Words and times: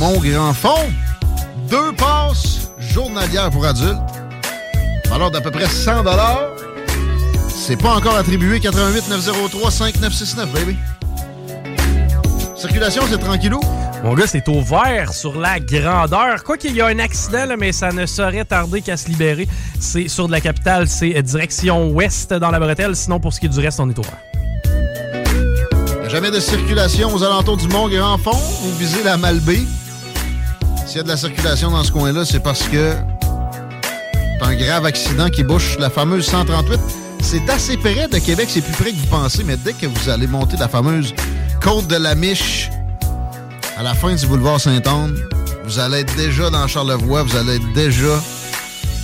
Mont 0.00 0.18
Grand 0.18 0.54
Fond. 0.54 0.90
Deux 1.68 1.92
passes 1.92 2.72
journalières 2.78 3.50
pour 3.50 3.66
adultes. 3.66 3.98
Valeur 5.10 5.30
d'à 5.30 5.42
peu 5.42 5.50
près 5.50 5.66
100 5.66 6.04
C'est 7.50 7.76
pas 7.76 7.96
encore 7.96 8.16
attribué. 8.16 8.60
88 8.60 9.10
903 9.10 9.70
5969, 9.70 10.52
baby. 10.52 10.76
Circulation, 12.56 13.02
c'est 13.10 13.18
tranquillou. 13.18 13.60
Mon 14.02 14.14
gars, 14.14 14.26
c'est 14.26 14.48
au 14.48 14.62
vert 14.62 15.12
sur 15.12 15.38
la 15.38 15.60
grandeur. 15.60 16.44
Quoi 16.44 16.56
qu'il 16.56 16.74
y 16.74 16.80
a 16.80 16.86
un 16.86 16.98
accident, 16.98 17.44
là, 17.44 17.58
mais 17.58 17.72
ça 17.72 17.92
ne 17.92 18.06
saurait 18.06 18.46
tarder 18.46 18.80
qu'à 18.80 18.96
se 18.96 19.06
libérer. 19.06 19.48
C'est 19.80 20.08
sur 20.08 20.28
de 20.28 20.32
la 20.32 20.40
capitale, 20.40 20.88
c'est 20.88 21.22
direction 21.22 21.90
ouest 21.90 22.32
dans 22.32 22.50
la 22.50 22.58
bretelle. 22.58 22.96
Sinon, 22.96 23.20
pour 23.20 23.34
ce 23.34 23.40
qui 23.40 23.46
est 23.46 23.50
du 23.50 23.60
reste, 23.60 23.78
on 23.80 23.90
est 23.90 23.98
au 23.98 24.02
vert. 24.02 24.16
A 26.06 26.08
jamais 26.08 26.30
de 26.30 26.40
circulation 26.40 27.14
aux 27.14 27.22
alentours 27.22 27.58
du 27.58 27.68
Mont 27.68 27.90
Grand 27.90 28.16
Fond. 28.16 28.30
Vous 28.62 28.74
visez 28.78 29.02
la 29.02 29.18
Malbaie. 29.18 29.60
S'il 30.90 30.96
y 30.96 31.00
a 31.02 31.04
de 31.04 31.08
la 31.08 31.16
circulation 31.16 31.70
dans 31.70 31.84
ce 31.84 31.92
coin-là, 31.92 32.24
c'est 32.24 32.40
parce 32.40 32.64
que 32.64 32.96
c'est 33.22 34.42
un 34.44 34.54
grave 34.56 34.84
accident 34.86 35.30
qui 35.30 35.44
bouche 35.44 35.78
la 35.78 35.88
fameuse 35.88 36.26
138. 36.26 36.80
C'est 37.22 37.48
assez 37.48 37.76
près 37.76 38.08
de 38.08 38.18
Québec, 38.18 38.48
c'est 38.50 38.60
plus 38.60 38.72
près 38.72 38.90
que 38.90 38.96
vous 38.96 39.06
pensez, 39.06 39.44
mais 39.44 39.56
dès 39.56 39.72
que 39.72 39.86
vous 39.86 40.08
allez 40.08 40.26
monter 40.26 40.56
la 40.56 40.66
fameuse 40.66 41.14
côte 41.62 41.86
de 41.86 41.94
la 41.94 42.16
Miche, 42.16 42.70
à 43.76 43.84
la 43.84 43.94
fin 43.94 44.16
du 44.16 44.26
boulevard 44.26 44.60
Saint-Anne, 44.60 45.16
vous 45.64 45.78
allez 45.78 45.98
être 45.98 46.16
déjà 46.16 46.50
dans 46.50 46.66
Charlevoix, 46.66 47.22
vous 47.22 47.36
allez 47.36 47.54
être 47.54 47.72
déjà 47.72 48.20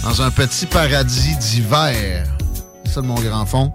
dans 0.02 0.22
un 0.22 0.32
petit 0.32 0.66
paradis 0.66 1.36
d'hiver. 1.36 2.26
C'est 2.84 2.94
ça, 2.94 3.00
mon 3.00 3.14
grand 3.14 3.46
fond. 3.46 3.72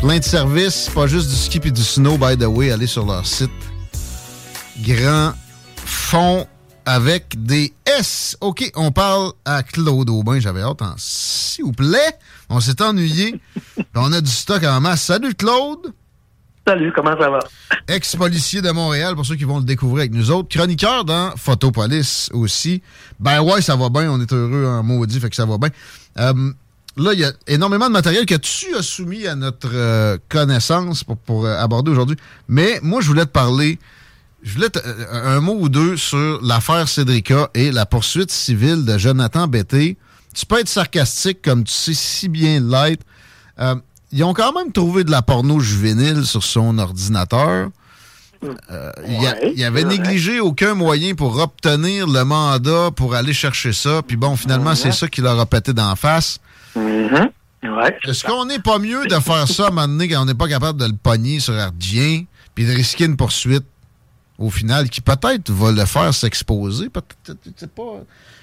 Plein 0.00 0.18
de 0.18 0.24
services, 0.24 0.88
pas 0.94 1.06
juste 1.06 1.28
du 1.28 1.36
ski 1.36 1.60
et 1.62 1.70
du 1.70 1.84
snow, 1.84 2.16
by 2.16 2.38
the 2.38 2.46
way. 2.46 2.70
Allez 2.70 2.86
sur 2.86 3.04
leur 3.04 3.26
site. 3.26 3.50
Grand 4.80 5.34
fond 5.84 6.46
avec 6.86 7.42
des 7.44 7.72
S. 7.86 8.36
OK, 8.40 8.70
on 8.74 8.92
parle 8.92 9.32
à 9.44 9.62
Claude 9.62 10.10
Aubin. 10.10 10.40
J'avais 10.40 10.62
hâte, 10.62 10.82
hein. 10.82 10.94
s'il 10.98 11.64
vous 11.64 11.72
plaît. 11.72 12.18
On 12.48 12.60
s'est 12.60 12.80
ennuyé. 12.82 13.40
on 13.94 14.12
a 14.12 14.20
du 14.20 14.30
stock 14.30 14.62
en 14.64 14.80
masse. 14.80 15.02
Salut, 15.02 15.34
Claude. 15.34 15.92
Salut, 16.66 16.92
comment 16.94 17.18
ça 17.18 17.28
va? 17.28 17.40
Ex-policier 17.88 18.62
de 18.62 18.70
Montréal, 18.70 19.16
pour 19.16 19.26
ceux 19.26 19.34
qui 19.34 19.44
vont 19.44 19.58
le 19.58 19.64
découvrir 19.64 20.02
avec 20.02 20.12
nous 20.12 20.30
autres. 20.30 20.48
Chroniqueur 20.48 21.04
dans 21.04 21.32
Photopolis 21.36 22.30
aussi. 22.32 22.82
Ben 23.18 23.40
ouais, 23.42 23.60
ça 23.60 23.74
va 23.74 23.88
bien. 23.88 24.10
On 24.12 24.20
est 24.20 24.32
heureux 24.32 24.66
en 24.66 24.82
maudit, 24.84 25.18
fait 25.18 25.28
que 25.28 25.34
ça 25.34 25.44
va 25.44 25.58
bien. 25.58 25.70
Euh, 26.18 26.52
là, 26.96 27.12
il 27.14 27.18
y 27.18 27.24
a 27.24 27.32
énormément 27.48 27.88
de 27.88 27.92
matériel 27.92 28.26
que 28.26 28.36
tu 28.36 28.76
as 28.76 28.82
soumis 28.82 29.26
à 29.26 29.34
notre 29.34 29.70
euh, 29.74 30.18
connaissance 30.28 31.02
pour, 31.02 31.16
pour 31.16 31.46
euh, 31.46 31.56
aborder 31.58 31.90
aujourd'hui. 31.90 32.16
Mais 32.46 32.78
moi, 32.80 33.00
je 33.00 33.08
voulais 33.08 33.26
te 33.26 33.30
parler 33.30 33.80
je 34.42 34.54
voulais 34.54 34.68
un 35.10 35.40
mot 35.40 35.56
ou 35.58 35.68
deux 35.68 35.96
sur 35.96 36.40
l'affaire 36.42 36.88
Cédrica 36.88 37.48
et 37.54 37.70
la 37.70 37.86
poursuite 37.86 38.30
civile 38.30 38.84
de 38.84 38.98
Jonathan 38.98 39.46
Betté. 39.46 39.96
Tu 40.34 40.46
peux 40.46 40.58
être 40.58 40.68
sarcastique 40.68 41.42
comme 41.42 41.64
tu 41.64 41.72
sais 41.72 41.94
si 41.94 42.28
bien 42.28 42.60
l'être. 42.60 43.04
Euh, 43.60 43.76
ils 44.10 44.24
ont 44.24 44.34
quand 44.34 44.52
même 44.52 44.72
trouvé 44.72 45.04
de 45.04 45.10
la 45.10 45.22
porno 45.22 45.60
juvénile 45.60 46.24
sur 46.24 46.42
son 46.42 46.78
ordinateur. 46.78 47.68
Euh, 48.70 48.90
il, 49.54 49.64
avait 49.64 49.84
négligé 49.84 50.40
aucun 50.40 50.74
moyen 50.74 51.14
pour 51.14 51.38
obtenir 51.38 52.08
le 52.08 52.24
mandat 52.24 52.90
pour 52.90 53.14
aller 53.14 53.32
chercher 53.32 53.72
ça. 53.72 54.02
Puis 54.02 54.16
bon, 54.16 54.34
finalement, 54.34 54.74
c'est 54.74 54.90
ça 54.90 55.06
qui 55.06 55.20
leur 55.20 55.38
a 55.38 55.46
pété 55.46 55.72
d'en 55.72 55.94
face. 55.94 56.38
Mm-hmm. 56.76 57.30
Est-ce 58.04 58.24
qu'on 58.24 58.46
n'est 58.46 58.58
pas 58.58 58.78
mieux 58.78 59.06
de 59.06 59.14
faire 59.20 59.46
ça 59.46 59.70
maintenant 59.70 60.04
quand 60.04 60.22
on 60.22 60.24
n'est 60.24 60.34
pas 60.34 60.48
capable 60.48 60.80
de 60.80 60.86
le 60.86 60.96
pogner 61.00 61.38
sur 61.38 61.54
Ardien 61.54 62.24
puis 62.54 62.66
de 62.66 62.72
risquer 62.72 63.04
une 63.04 63.16
poursuite? 63.16 63.64
Au 64.38 64.50
final, 64.50 64.88
qui 64.88 65.00
peut-être 65.00 65.50
va 65.50 65.72
le 65.72 65.84
faire 65.84 66.12
s'exposer. 66.12 66.88
Pas... 66.88 67.02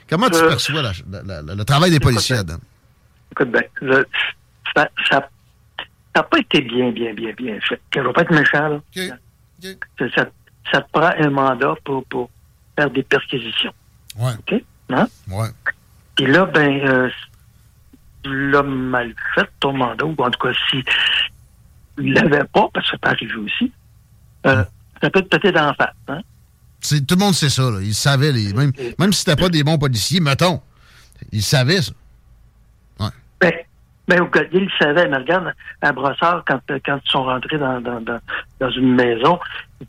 Comment 0.10 0.30
tu 0.30 0.38
euh, 0.38 0.50
perçois 0.50 0.82
le 0.82 1.64
travail 1.64 1.92
des 1.92 2.00
policiers, 2.00 2.38
Adam? 2.38 2.58
Écoute 3.32 3.52
bien, 3.52 3.62
ça 4.76 4.88
n'a 6.16 6.24
pas 6.24 6.40
été 6.40 6.62
bien, 6.62 6.92
bien, 6.92 7.14
bien, 7.14 7.34
bien 7.34 7.60
fait. 7.62 7.80
Je 7.94 8.00
ne 8.00 8.08
vais 8.08 8.14
pas 8.14 8.22
être 8.22 8.34
méchant, 8.34 8.68
là. 8.70 8.82
Ça, 10.00 10.26
ça, 10.72 10.82
te 10.82 10.92
prend 10.92 11.12
un 11.18 11.30
mandat 11.30 11.76
pour, 11.84 12.06
pour 12.06 12.30
faire 12.76 12.90
des 12.90 13.04
perquisitions. 13.04 13.74
Ouais. 14.18 14.34
OK? 14.40 14.64
Hein? 14.90 15.08
Ouais. 15.28 15.50
Et 16.20 16.28
là, 16.28 16.46
ben, 16.46 16.88
euh, 16.88 17.10
l'homme 18.26 18.90
mal 18.90 19.14
fait 19.36 19.50
ton 19.60 19.74
mandat, 19.74 20.06
ou 20.06 20.16
en 20.18 20.32
tout 20.32 20.40
cas, 20.40 20.54
si 20.70 20.84
il 21.98 22.14
l'avait 22.14 22.46
pas, 22.46 22.70
parce 22.74 22.86
que 22.86 22.92
ça 22.92 22.98
peut 22.98 23.10
arriver 23.10 23.36
aussi, 23.36 23.72
euh, 24.46 24.64
ça 25.02 25.10
peut 25.10 25.22
te 25.22 25.28
péter 25.28 25.52
dans 25.52 25.68
la 25.68 25.74
face. 25.74 25.96
Hein? 26.08 26.22
Tout 26.82 27.16
le 27.16 27.20
monde 27.20 27.34
sait 27.34 27.50
ça. 27.50 27.64
Là. 27.64 27.80
Ils 27.82 27.94
savaient, 27.94 28.32
les, 28.32 28.54
même, 28.54 28.72
même 28.98 29.14
si 29.14 29.20
c'était 29.20 29.36
pas 29.36 29.50
des 29.50 29.64
bons 29.64 29.78
policiers, 29.78 30.20
mettons, 30.20 30.62
ils 31.32 31.44
savaient 31.44 31.82
ça. 31.82 31.92
Ouais. 33.00 33.10
Ben, 33.42 33.54
ben, 34.08 34.28
ils 34.54 34.62
le 34.62 34.70
savaient, 34.80 35.08
mais 35.08 35.18
regarde, 35.18 35.54
à 35.82 35.92
Brossard, 35.92 36.44
quand, 36.48 36.60
quand 36.86 37.00
ils 37.06 37.12
sont 37.12 37.24
rentrés 37.24 37.58
dans, 37.58 37.82
dans, 37.82 38.02
dans, 38.02 38.20
dans 38.60 38.70
une 38.72 38.96
maison 38.96 39.40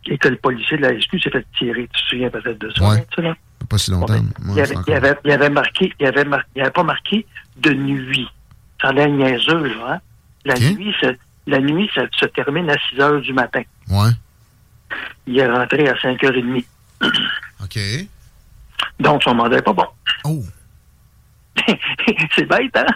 et 0.07 0.19
que 0.19 0.29
le 0.29 0.37
policier 0.37 0.77
de 0.77 0.83
la 0.83 1.01
SQ 1.01 1.21
s'est 1.21 1.31
fait 1.31 1.47
tirer, 1.57 1.89
tu 1.93 2.03
te 2.03 2.09
souviens 2.09 2.31
peut-être 2.31 2.59
de 2.59 2.71
ça? 2.71 2.89
Ouais. 2.89 3.07
Sais, 3.15 3.33
pas 3.69 3.79
si 3.79 3.91
longtemps. 3.91 4.15
ben, 4.15 4.29
il, 4.49 4.57
y 4.57 4.61
avait, 4.61 4.75
il, 4.87 4.93
avait, 4.93 5.15
il, 5.25 5.31
avait, 5.31 5.51
marqué, 5.51 5.93
il 6.01 6.07
avait, 6.07 6.25
mar, 6.25 6.43
il 6.57 6.63
avait 6.63 6.71
pas 6.71 6.83
marqué 6.83 7.25
de 7.57 7.73
nuit. 7.73 8.29
Ça 8.81 8.89
allait 8.89 9.09
niaiseux, 9.09 9.65
là, 9.69 9.93
hein? 9.95 9.99
La 10.45 10.55
okay. 10.55 10.75
nuit, 10.75 10.95
la 11.47 11.59
nuit, 11.61 11.89
ça 11.95 12.03
se 12.19 12.27
termine 12.27 12.69
à 12.71 12.77
6 12.91 13.01
heures 13.01 13.21
du 13.21 13.33
matin. 13.33 13.63
Ouais 13.89 14.11
il 15.27 15.39
est 15.39 15.47
rentré 15.47 15.89
à 15.89 15.95
5h30. 15.95 16.65
OK. 17.63 17.79
Donc, 18.99 19.23
son 19.23 19.35
mandat 19.35 19.57
n'est 19.57 19.63
pas 19.63 19.73
bon. 19.73 19.87
Oh. 20.25 20.43
c'est 22.37 22.47
bête, 22.47 22.75
hein? 22.77 22.87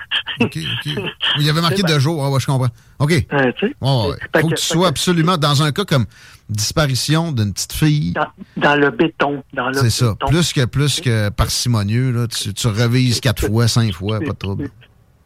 OK, 0.41 0.57
OK. 0.57 0.93
Il 1.39 1.47
y 1.47 1.51
avait 1.51 1.61
marqué 1.61 1.83
deux 1.83 1.99
jours, 1.99 2.25
ah, 2.25 2.31
ouais, 2.31 2.41
je 2.41 2.47
comprends. 2.47 2.69
OK. 2.99 3.13
Euh, 3.13 3.53
tu 3.59 3.69
sais, 3.69 3.75
oh, 3.81 4.11
ouais. 4.11 4.41
Faut 4.41 4.49
que, 4.49 4.55
que 4.55 4.59
tu 4.59 4.67
sois 4.67 4.89
absolument 4.89 5.37
dans 5.37 5.63
un 5.63 5.73
cas 5.73 5.85
comme 5.85 6.07
disparition 6.49 7.33
d'une 7.33 7.53
petite 7.53 7.73
fille. 7.73 8.13
Dans, 8.13 8.29
dans, 8.57 8.77
le 8.77 8.91
béton. 8.91 9.43
C'est 9.73 9.91
ça. 9.91 10.15
Plus 10.27 10.53
que, 10.53 10.65
plus 10.65 11.01
que 11.01 11.29
parcimonieux, 11.31 12.13
là, 12.13 12.27
tu, 12.27 12.55
tu 12.55 12.67
revises 12.69 13.21
quatre 13.21 13.47
fois, 13.47 13.69
cinq 13.69 13.93
fois, 13.93 14.21
pas 14.21 14.33
de 14.33 14.39
trouble. 14.39 14.71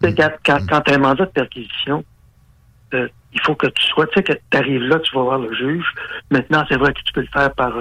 Quand, 0.00 0.12
quand, 0.44 0.58
quand 0.68 0.80
tu 0.82 0.92
as 0.92 0.94
un 0.94 0.98
mandat 0.98 1.26
de 1.26 1.30
perquisition, 1.30 2.04
euh, 2.94 3.08
il 3.32 3.40
faut 3.42 3.54
que 3.54 3.66
tu 3.66 3.84
sois, 3.86 4.06
tu 4.08 4.14
sais, 4.14 4.22
que 4.22 4.32
tu 4.32 4.56
arrives 4.56 4.82
là, 4.84 4.98
tu 5.00 5.14
vas 5.14 5.22
voir 5.22 5.38
le 5.38 5.52
juge. 5.54 5.86
Maintenant, 6.30 6.64
c'est 6.68 6.76
vrai 6.76 6.92
que 6.94 7.00
tu 7.02 7.12
peux 7.12 7.20
le 7.22 7.26
faire 7.32 7.52
par 7.54 7.72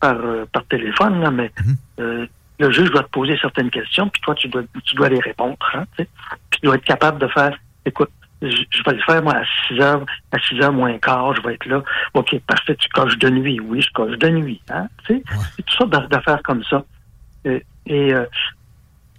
par, 0.00 0.16
par 0.52 0.64
téléphone, 0.64 1.20
là, 1.20 1.30
mais 1.30 1.50
Mhm. 1.60 1.76
euh, 2.00 2.26
le 2.58 2.70
juge 2.72 2.90
va 2.90 3.02
te 3.02 3.10
poser 3.10 3.36
certaines 3.40 3.68
questions, 3.70 4.08
puis 4.08 4.20
toi, 4.22 4.34
tu 4.34 4.48
dois, 4.48 4.62
tu 4.84 4.94
dois 4.96 5.10
les 5.10 5.20
répondre. 5.20 5.56
Hein, 5.74 5.84
tu 5.96 6.04
sais. 6.04 6.08
Puis 6.50 6.60
tu 6.60 6.66
dois 6.66 6.76
être 6.76 6.84
capable 6.84 7.18
de 7.18 7.28
faire, 7.28 7.54
écoute, 7.84 8.10
je, 8.40 8.48
je 8.70 8.82
vais 8.86 8.94
le 8.96 9.02
faire, 9.02 9.22
moi, 9.22 9.34
à 9.34 9.44
6 9.68 9.78
heures, 9.80 10.04
à 10.32 10.38
6 10.38 10.58
heures 10.62 10.72
moins 10.72 10.96
quart, 10.98 11.34
je 11.36 11.42
vais 11.42 11.52
être 11.54 11.66
là. 11.66 11.82
OK, 12.14 12.34
parfait, 12.46 12.74
tu 12.76 12.88
coches 12.88 13.18
de 13.18 13.28
nuit. 13.28 13.60
Oui, 13.60 13.82
je 13.82 13.90
coche 13.92 14.16
de 14.16 14.28
nuit. 14.30 14.62
Hein, 14.70 14.88
tu 15.06 15.16
sais. 15.16 15.22
C'est 15.56 15.62
tout 15.66 15.76
sortes 15.76 16.08
d'affaires 16.10 16.42
comme 16.42 16.64
ça. 16.64 16.82
Et, 17.44 17.62
et 17.84 18.14
euh, 18.14 18.24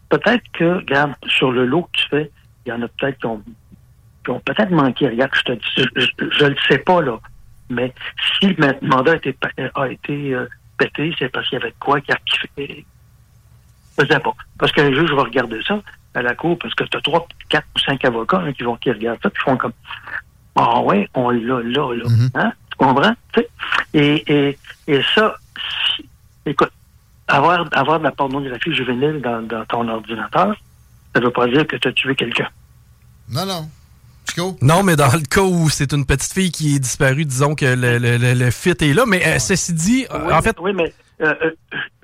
peut-être 0.10 0.44
que, 0.54 0.77
regarde, 0.77 1.13
sur 1.27 1.51
le 1.51 1.66
lot 1.66 1.84
que 1.84 2.00
tu 2.00 2.07
fais, 2.10 2.31
il 2.66 2.69
y 2.69 2.72
en 2.72 2.81
a 2.81 2.88
peut-être 2.88 3.19
qui 3.19 3.25
ont, 3.27 3.44
qui 4.23 4.31
ont 4.31 4.39
peut-être 4.39 4.71
manqué. 4.71 5.07
Regarde, 5.09 5.31
je 5.35 5.41
te 5.41 5.51
dis, 5.53 5.62
je, 5.77 5.83
je, 5.95 6.25
je 6.39 6.45
le 6.45 6.56
sais 6.68 6.77
pas, 6.79 7.01
là. 7.01 7.19
Mais 7.69 7.94
si 8.39 8.47
le 8.53 8.75
mandat 8.81 9.13
a 9.13 9.15
été, 9.15 9.35
a 9.75 9.88
été 9.88 10.33
euh, 10.33 10.45
pété, 10.77 11.13
c'est 11.18 11.29
parce 11.29 11.47
qu'il 11.50 11.57
y 11.59 11.62
avait 11.62 11.71
de 11.71 11.75
quoi 11.79 12.01
qui, 12.01 12.12
qui 12.57 12.85
faisait 13.97 14.19
pas. 14.19 14.33
Parce 14.57 14.71
qu'un 14.71 14.91
juge 14.94 15.12
va 15.13 15.23
regarder 15.23 15.62
ça 15.68 15.79
à 16.13 16.21
la 16.21 16.35
cour, 16.35 16.57
parce 16.59 16.73
que 16.75 16.83
tu 16.83 16.97
as 16.97 17.01
trois, 17.01 17.25
quatre 17.50 17.68
ou 17.75 17.79
cinq 17.79 18.03
avocats 18.03 18.39
hein, 18.39 18.51
qui 18.53 18.63
vont 18.63 18.75
qui 18.75 18.91
regardent 18.91 19.19
ça, 19.23 19.29
puis 19.29 19.41
font 19.44 19.56
comme 19.57 19.71
Ah 20.56 20.81
ouais, 20.81 21.09
on 21.13 21.29
l'a 21.29 21.62
là, 21.62 21.94
là. 21.95 22.09
Mhm. 22.09 22.29
hein? 22.35 22.51
Tu 22.71 22.77
comprends? 22.77 23.13
Et, 23.94 24.24
et, 24.27 24.57
et 24.88 25.01
ça, 25.15 25.35
si- 25.95 26.06
écoute, 26.45 26.71
avoir, 27.27 27.65
avoir 27.71 28.00
de 28.00 28.03
la 28.03 28.12
pornographie 28.12 28.74
juvénile 28.75 29.21
dans, 29.21 29.41
dans 29.41 29.63
ton 29.65 29.88
ordinateur, 29.88 30.53
ça 31.15 31.21
veut 31.21 31.31
pas 31.31 31.47
dire 31.47 31.65
que 31.65 31.77
tu 31.77 31.88
as 31.88 31.94
tué 31.94 32.15
quelqu'un. 32.15 32.50
Non, 33.29 33.45
non. 33.45 33.69
Chico? 34.29 34.56
Non, 34.62 34.83
mais 34.83 34.95
dans 34.95 35.12
le 35.13 35.21
cas 35.21 35.41
où 35.41 35.69
c'est 35.69 35.94
une 35.94 36.06
petite 36.06 36.31
fille 36.33 36.51
qui 36.51 36.75
est 36.75 36.79
disparue, 36.79 37.25
disons 37.25 37.56
que 37.56 37.65
le, 37.65 37.97
le, 37.97 38.18
le- 38.18 38.33
le 38.33 38.51
fit 38.51 38.69
est 38.79 38.94
là. 38.94 39.06
Mais 39.07 39.25
euh, 39.25 39.39
ceci 39.39 39.73
dit, 39.73 40.06
euh, 40.12 40.19
Oui, 40.27 40.33
en 40.33 40.41
fait, 40.41 40.56
oui, 40.62 40.71
mais 40.73 40.94
euh, 41.21 41.33
euh, 41.44 41.51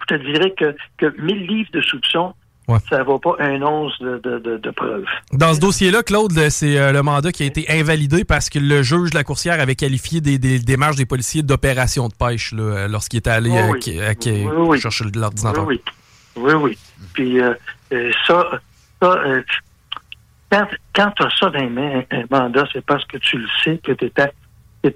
je 0.01 0.15
te 0.15 0.21
dirais 0.31 0.53
que, 0.57 0.75
que 0.97 1.21
1000 1.21 1.47
livres 1.47 1.69
de 1.73 1.81
soupçons, 1.81 2.33
Ouais. 2.67 2.79
ça 2.89 3.01
vaut 3.01 3.17
pas 3.17 3.33
un 3.39 3.61
once 3.61 3.93
de, 4.01 4.17
de, 4.21 4.39
de, 4.39 4.57
de 4.57 4.69
preuves. 4.71 5.05
dans 5.31 5.53
ce 5.53 5.59
dossier-là, 5.61 6.03
Claude, 6.03 6.33
c'est 6.49 6.77
euh, 6.77 6.91
le 6.91 7.01
mandat 7.01 7.31
qui 7.31 7.43
a 7.43 7.45
été 7.45 7.65
invalidé 7.69 8.25
parce 8.25 8.49
que 8.49 8.59
le 8.59 8.83
juge 8.83 9.11
de 9.11 9.15
la 9.15 9.23
coursière 9.23 9.61
avait 9.61 9.75
qualifié 9.75 10.19
des, 10.19 10.37
des 10.37 10.59
démarches 10.59 10.97
des 10.97 11.05
policiers 11.05 11.43
d'opération 11.43 12.09
de 12.09 12.13
pêche 12.13 12.53
lorsqu'il 12.53 13.19
était 13.19 13.29
allé 13.29 13.51
euh, 13.51 13.69
oui. 13.71 13.79
qui- 13.79 13.97
Oui, 13.97 14.45
oui. 14.57 14.81
chercher 14.81 15.05
l'ordinateur. 15.15 15.65
oui. 15.65 15.79
Oui, 16.35 16.53
oui. 16.55 16.77
Puis 17.13 17.39
euh, 17.41 17.53
ça, 18.27 18.45
ça 19.01 19.13
euh, 19.13 19.41
quand, 20.51 20.67
quand 20.95 21.11
tu 21.11 21.23
as 21.23 21.29
ça 21.39 21.49
dans 21.49 21.59
les 21.59 21.69
mains, 21.69 22.03
un 22.11 22.23
mandat, 22.29 22.65
c'est 22.71 22.85
parce 22.85 23.03
que 23.05 23.17
tu 23.17 23.37
le 23.37 23.47
sais 23.63 23.77
que 23.79 23.91
tu 23.91 24.05
es, 24.05 24.11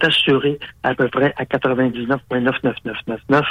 assuré 0.05 0.57
à 0.83 0.95
peu 0.95 1.09
près 1.09 1.33
à 1.37 1.43
99,99999 1.43 3.41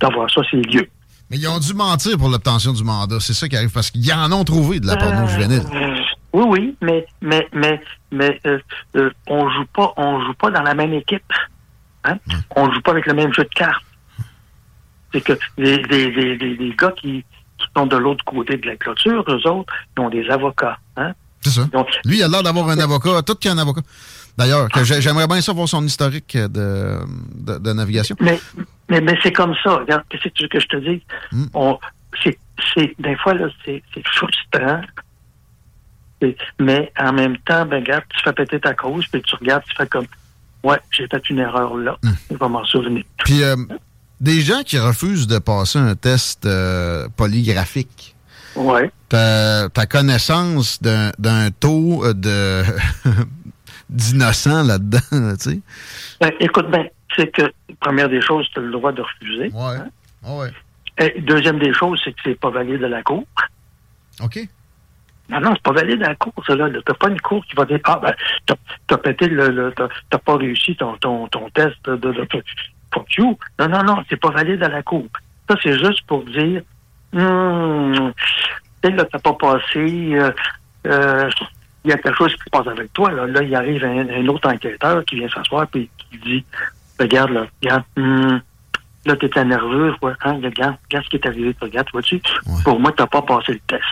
d'avoir 0.00 0.30
ça, 0.30 0.42
c'est 0.50 0.58
lieu. 0.58 0.88
Mais 1.30 1.38
ils 1.38 1.48
ont 1.48 1.58
dû 1.58 1.74
mentir 1.74 2.16
pour 2.18 2.28
l'obtention 2.28 2.72
du 2.72 2.84
mandat. 2.84 3.18
C'est 3.18 3.32
ça 3.32 3.48
qui 3.48 3.56
arrive 3.56 3.72
parce 3.72 3.90
qu'ils 3.90 4.12
en 4.12 4.30
ont 4.30 4.44
trouvé 4.44 4.78
de 4.78 4.86
la 4.86 4.96
porno 4.96 5.26
juvénile. 5.26 5.62
Euh, 5.72 5.96
oui, 6.32 6.44
oui, 6.46 6.76
mais 6.80 7.04
mais 7.20 7.48
mais 7.52 7.82
mais 8.12 8.38
euh, 8.46 8.60
euh, 8.96 9.10
on 9.26 9.50
joue 9.50 9.66
pas 9.74 9.92
on 9.96 10.24
joue 10.24 10.34
pas 10.34 10.50
dans 10.50 10.62
la 10.62 10.74
même 10.74 10.92
équipe. 10.92 11.32
Hein? 12.04 12.18
On 12.54 12.72
joue 12.72 12.80
pas 12.82 12.92
avec 12.92 13.06
le 13.06 13.14
même 13.14 13.32
jeu 13.32 13.44
de 13.44 13.48
cartes. 13.48 13.84
C'est 15.12 15.22
que 15.22 15.32
les, 15.56 15.78
les, 15.84 16.10
les, 16.10 16.36
les, 16.36 16.56
les 16.56 16.76
gars 16.76 16.92
qui, 16.92 17.24
qui 17.58 17.66
sont 17.76 17.86
de 17.86 17.96
l'autre 17.96 18.24
côté 18.24 18.56
de 18.56 18.66
la 18.66 18.76
clôture, 18.76 19.24
eux 19.28 19.48
autres, 19.48 19.72
ils 19.96 20.00
ont 20.00 20.10
des 20.10 20.28
avocats. 20.28 20.78
Hein? 20.96 21.12
C'est 21.42 21.50
ça. 21.50 21.64
Donc, 21.64 21.88
Lui, 22.04 22.18
il 22.18 22.22
a 22.22 22.28
l'air 22.28 22.42
d'avoir 22.42 22.68
un 22.68 22.78
avocat, 22.78 23.22
tout 23.22 23.34
qui 23.34 23.48
a 23.48 23.52
un 23.52 23.58
avocat. 23.58 23.82
D'ailleurs, 24.36 24.68
j'aimerais 24.82 25.26
bien 25.26 25.40
savoir 25.40 25.68
son 25.68 25.84
historique 25.84 26.36
de, 26.36 26.98
de, 27.34 27.58
de 27.58 27.72
navigation. 27.72 28.16
Mais, 28.20 28.40
mais, 28.88 29.00
mais 29.00 29.16
c'est 29.22 29.32
comme 29.32 29.54
ça. 29.62 29.76
Regarde, 29.76 30.02
qu'est-ce 30.08 30.24
que 30.24 30.28
tu 30.30 30.42
veux 30.44 30.48
que 30.48 30.60
je 30.60 30.66
te 30.66 30.76
dise? 30.76 31.00
Mm. 31.30 31.44
On, 31.54 31.78
c'est, 32.22 32.38
c'est, 32.74 32.94
des 32.98 33.16
fois, 33.16 33.34
là, 33.34 33.48
c'est, 33.64 33.82
c'est 33.92 34.06
frustrant. 34.06 34.80
Mais 36.58 36.90
en 36.98 37.12
même 37.12 37.36
temps, 37.38 37.66
ben, 37.66 37.82
regarde, 37.82 38.04
tu 38.08 38.22
fais 38.22 38.32
péter 38.32 38.58
ta 38.58 38.74
cause, 38.74 39.06
puis 39.06 39.20
tu 39.22 39.34
regardes, 39.36 39.62
tu 39.68 39.76
fais 39.76 39.86
comme, 39.86 40.06
ouais, 40.62 40.78
j'ai 40.90 41.06
fait 41.06 41.28
une 41.28 41.38
erreur 41.38 41.76
là. 41.76 41.98
Mm. 42.02 42.10
Je 42.30 42.36
vais 42.36 42.48
m'en 42.48 42.64
souvenir. 42.64 43.04
Puis, 43.18 43.42
euh, 43.42 43.56
des 44.20 44.40
gens 44.40 44.62
qui 44.64 44.78
refusent 44.78 45.26
de 45.26 45.38
passer 45.38 45.78
un 45.78 45.94
test 45.94 46.46
euh, 46.46 47.08
polygraphique, 47.16 48.13
Ouais. 48.56 48.90
ta, 49.08 49.68
ta 49.68 49.86
connaissance 49.86 50.80
d'un 50.82 51.50
taux 51.58 52.04
euh, 52.04 52.12
de 52.12 52.62
d'innocents 53.90 54.62
là-dedans, 54.62 54.98
là, 55.12 55.36
tu 55.36 55.50
sais? 55.50 55.60
Ben, 56.20 56.32
écoute 56.40 56.70
bien, 56.70 56.86
c'est 57.16 57.30
que, 57.30 57.52
première 57.80 58.08
des 58.08 58.20
choses, 58.20 58.46
tu 58.52 58.58
as 58.58 58.62
le 58.62 58.72
droit 58.72 58.92
de 58.92 59.02
refuser. 59.02 59.50
Ouais. 59.52 59.78
Ouais. 60.24 60.50
Et 60.98 61.20
deuxième 61.20 61.58
des 61.58 61.74
choses, 61.74 62.00
c'est 62.04 62.12
que 62.12 62.20
c'est 62.24 62.38
pas 62.38 62.50
valide 62.50 62.82
à 62.84 62.88
la 62.88 63.02
cour. 63.02 63.24
OK. 64.22 64.38
Non, 65.28 65.40
non, 65.40 65.52
c'est 65.54 65.62
pas 65.62 65.72
valide 65.72 66.02
à 66.02 66.10
la 66.10 66.14
cour, 66.14 66.32
ça, 66.46 66.54
là. 66.54 66.68
T'as 66.84 66.94
pas 66.94 67.08
une 67.08 67.20
cour 67.20 67.44
qui 67.46 67.56
va 67.56 67.64
dire, 67.64 67.80
ah, 67.84 68.00
ben, 68.02 68.14
t'as, 68.86 68.98
pété 68.98 69.26
le, 69.26 69.48
le 69.48 69.74
t'as, 69.74 70.18
pas 70.18 70.36
réussi 70.36 70.76
ton, 70.76 70.96
ton, 70.98 71.26
ton 71.28 71.48
test 71.50 71.76
de, 71.84 71.96
de, 71.96 72.12
de. 72.12 72.44
Non, 73.18 73.68
non, 73.68 73.82
non, 73.82 74.04
c'est 74.08 74.20
pas 74.20 74.30
valide 74.30 74.62
à 74.62 74.68
la 74.68 74.82
cour. 74.82 75.06
Ça, 75.48 75.56
c'est 75.62 75.78
juste 75.78 76.02
pour 76.06 76.24
dire, 76.24 76.62
hum, 77.14 78.12
là, 78.82 79.04
t'as 79.04 79.18
pas 79.18 79.32
passé, 79.34 80.14
euh, 80.14 80.30
euh, 80.86 81.30
il 81.84 81.90
y 81.90 81.92
a 81.92 81.98
quelque 81.98 82.16
chose 82.16 82.34
qui 82.34 82.42
se 82.44 82.50
passe 82.50 82.66
avec 82.66 82.92
toi, 82.92 83.10
là. 83.12 83.26
Là, 83.26 83.42
il 83.42 83.54
arrive 83.54 83.84
un, 83.84 84.08
un 84.08 84.26
autre 84.28 84.48
enquêteur 84.48 85.04
qui 85.04 85.16
vient 85.16 85.28
s'asseoir 85.28 85.66
puis 85.68 85.88
qui 85.98 86.18
dit, 86.18 86.44
regarde, 86.98 87.30
là, 87.30 87.46
regarde, 87.62 87.84
hum, 87.96 88.40
là, 89.06 89.16
t'étais 89.16 89.44
nerveux, 89.44 89.94
ouais, 90.02 90.12
hein, 90.24 90.40
regarde, 90.42 90.76
regarde 90.88 91.04
ce 91.04 91.10
qui 91.10 91.16
est 91.16 91.26
arrivé, 91.26 91.54
regarde, 91.60 91.88
vois-tu, 91.92 92.16
Ouais. 92.16 92.62
pour 92.64 92.80
moi, 92.80 92.92
t'as 92.96 93.06
pas 93.06 93.22
passé 93.22 93.52
le 93.52 93.60
test. 93.60 93.82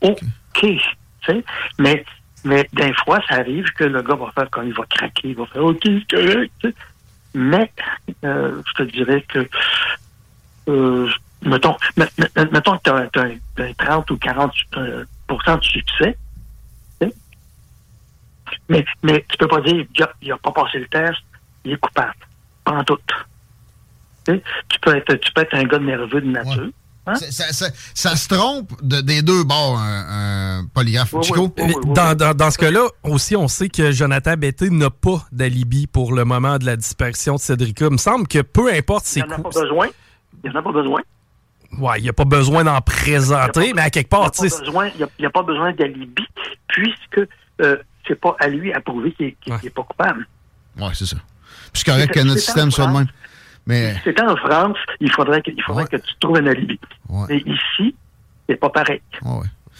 OK, 0.00 0.18
tu 0.60 0.78
sais, 1.26 1.44
mais, 1.78 2.04
mais 2.44 2.68
des 2.72 2.92
fois, 3.04 3.20
ça 3.28 3.36
arrive 3.36 3.64
que 3.72 3.84
le 3.84 4.02
gars 4.02 4.14
va 4.16 4.30
faire 4.32 4.48
quand 4.50 4.62
il 4.62 4.74
va 4.74 4.84
craquer, 4.88 5.28
il 5.28 5.36
va 5.36 5.46
faire 5.46 5.64
OK, 5.64 5.80
c'est 5.82 6.16
correct. 6.16 6.68
Mais, 7.34 7.72
euh, 8.24 8.60
je 8.68 8.72
te 8.74 8.82
dirais 8.90 9.24
que, 9.26 9.48
euh, 10.68 11.08
mettons, 11.44 11.76
me- 11.96 12.04
me- 12.18 12.50
mettons 12.50 12.76
que 12.78 13.08
tu 13.12 13.18
as, 13.18 13.22
un 13.66 13.72
30 13.78 14.10
ou 14.10 14.16
40 14.18 14.52
euh, 14.76 15.04
de 15.28 15.62
succès, 15.64 16.16
mais, 18.68 18.84
mais 19.02 19.24
tu 19.28 19.36
peux 19.36 19.48
pas 19.48 19.60
dire 19.60 19.84
il 20.22 20.32
a, 20.32 20.36
pas 20.38 20.52
passé 20.52 20.78
le 20.78 20.86
test, 20.86 21.18
il 21.64 21.72
est 21.72 21.76
coupable. 21.80 22.14
Pas 22.64 22.72
en 22.72 22.84
tout. 22.84 22.98
Tu 24.26 24.40
peux 24.80 24.96
être, 24.96 25.14
tu 25.16 25.32
peux 25.32 25.42
être 25.42 25.54
un 25.54 25.64
gars 25.64 25.78
nerveux 25.78 26.20
de 26.20 26.26
nature. 26.30 26.68
Hein? 27.06 27.14
Ça, 27.16 27.30
ça- 27.30 27.52
ça- 27.52 27.70
ça 27.92 28.16
se 28.16 28.28
trompe 28.28 28.70
de- 28.82 29.02
des 29.02 29.20
deux 29.20 29.44
bords, 29.44 29.78
un, 29.78 30.60
un 30.60 30.66
polygraphe. 30.72 31.12
Oui, 31.12 31.22
Chico? 31.24 31.52
oui. 31.58 31.64
Oui, 31.66 31.74
oui. 31.84 31.92
Dans, 31.94 32.14
dans, 32.16 32.34
dans 32.34 32.50
ce 32.50 32.56
cas-là, 32.56 32.86
aussi, 33.02 33.36
on 33.36 33.48
sait 33.48 33.68
que 33.68 33.92
Jonathan 33.92 34.34
Betté 34.38 34.70
n'a 34.70 34.88
pas 34.88 35.22
d'alibi 35.30 35.86
pour 35.86 36.14
le 36.14 36.24
moment 36.24 36.56
de 36.56 36.64
la 36.64 36.76
disparition 36.76 37.34
de 37.34 37.40
Cédrica. 37.40 37.84
Il 37.86 37.92
me 37.92 37.96
semble 37.98 38.26
que 38.26 38.40
peu 38.40 38.72
importe 38.72 39.04
Il 39.04 39.08
ses 39.08 39.20
n'y 39.20 39.26
en 39.26 39.32
a 39.32 39.36
pas 39.36 39.42
coups. 39.42 39.60
besoin. 39.60 39.88
Il 40.42 40.50
n'y 40.50 40.56
en 40.56 40.60
a 40.60 40.62
pas 40.62 40.72
besoin. 40.72 41.00
Ouais, 41.78 41.98
il 41.98 42.02
n'y 42.02 42.08
a 42.08 42.12
pas 42.12 42.24
besoin 42.24 42.64
d'en 42.64 42.80
présenter, 42.80 43.70
pas- 43.70 43.74
mais 43.76 43.82
à 43.82 43.90
quelque 43.90 44.06
n'y 44.06 44.08
part, 44.08 44.30
tu 44.30 44.48
sais. 44.48 44.56
il 44.94 45.00
y 45.00 45.04
a- 45.04 45.08
il 45.18 45.22
y 45.22 45.26
a 45.26 45.30
pas 45.30 45.42
besoin 45.42 45.72
d'alibi, 45.72 46.26
puisque 46.68 47.20
euh, 47.60 47.76
c'est 48.06 48.20
pas 48.20 48.36
à 48.40 48.48
lui 48.48 48.72
à 48.72 48.80
prouver 48.80 49.12
qu'il 49.12 49.34
n'est 49.46 49.52
Ouais. 49.54 49.70
pas 49.70 49.82
coupable. 49.82 50.26
Ouais, 50.78 50.90
c'est 50.94 51.06
ça. 51.06 51.16
Puis 51.72 51.82
c'est 51.84 51.90
correct 51.90 52.10
C'est- 52.14 52.20
que 52.20 52.24
notre 52.26 52.40
c'est 52.40 52.46
système 52.46 52.70
soit 52.70 52.86
le 52.86 52.92
même. 52.92 53.06
Mais, 53.66 53.94
Si 53.94 54.00
c'était 54.04 54.22
en 54.22 54.36
France, 54.36 54.76
il 55.00 55.10
faudrait 55.10 55.40
que, 55.40 55.50
il 55.50 55.62
faudrait 55.62 55.84
Ouais. 55.84 55.88
que 55.88 55.96
tu 55.96 56.14
trouves 56.20 56.36
un 56.36 56.46
alibi. 56.46 56.78
ouais, 57.08 57.26
Mais 57.30 57.38
ici, 57.46 57.94
c'est 58.48 58.56
pas 58.56 58.68
pareil. 58.70 59.00
ouais, 59.22 59.30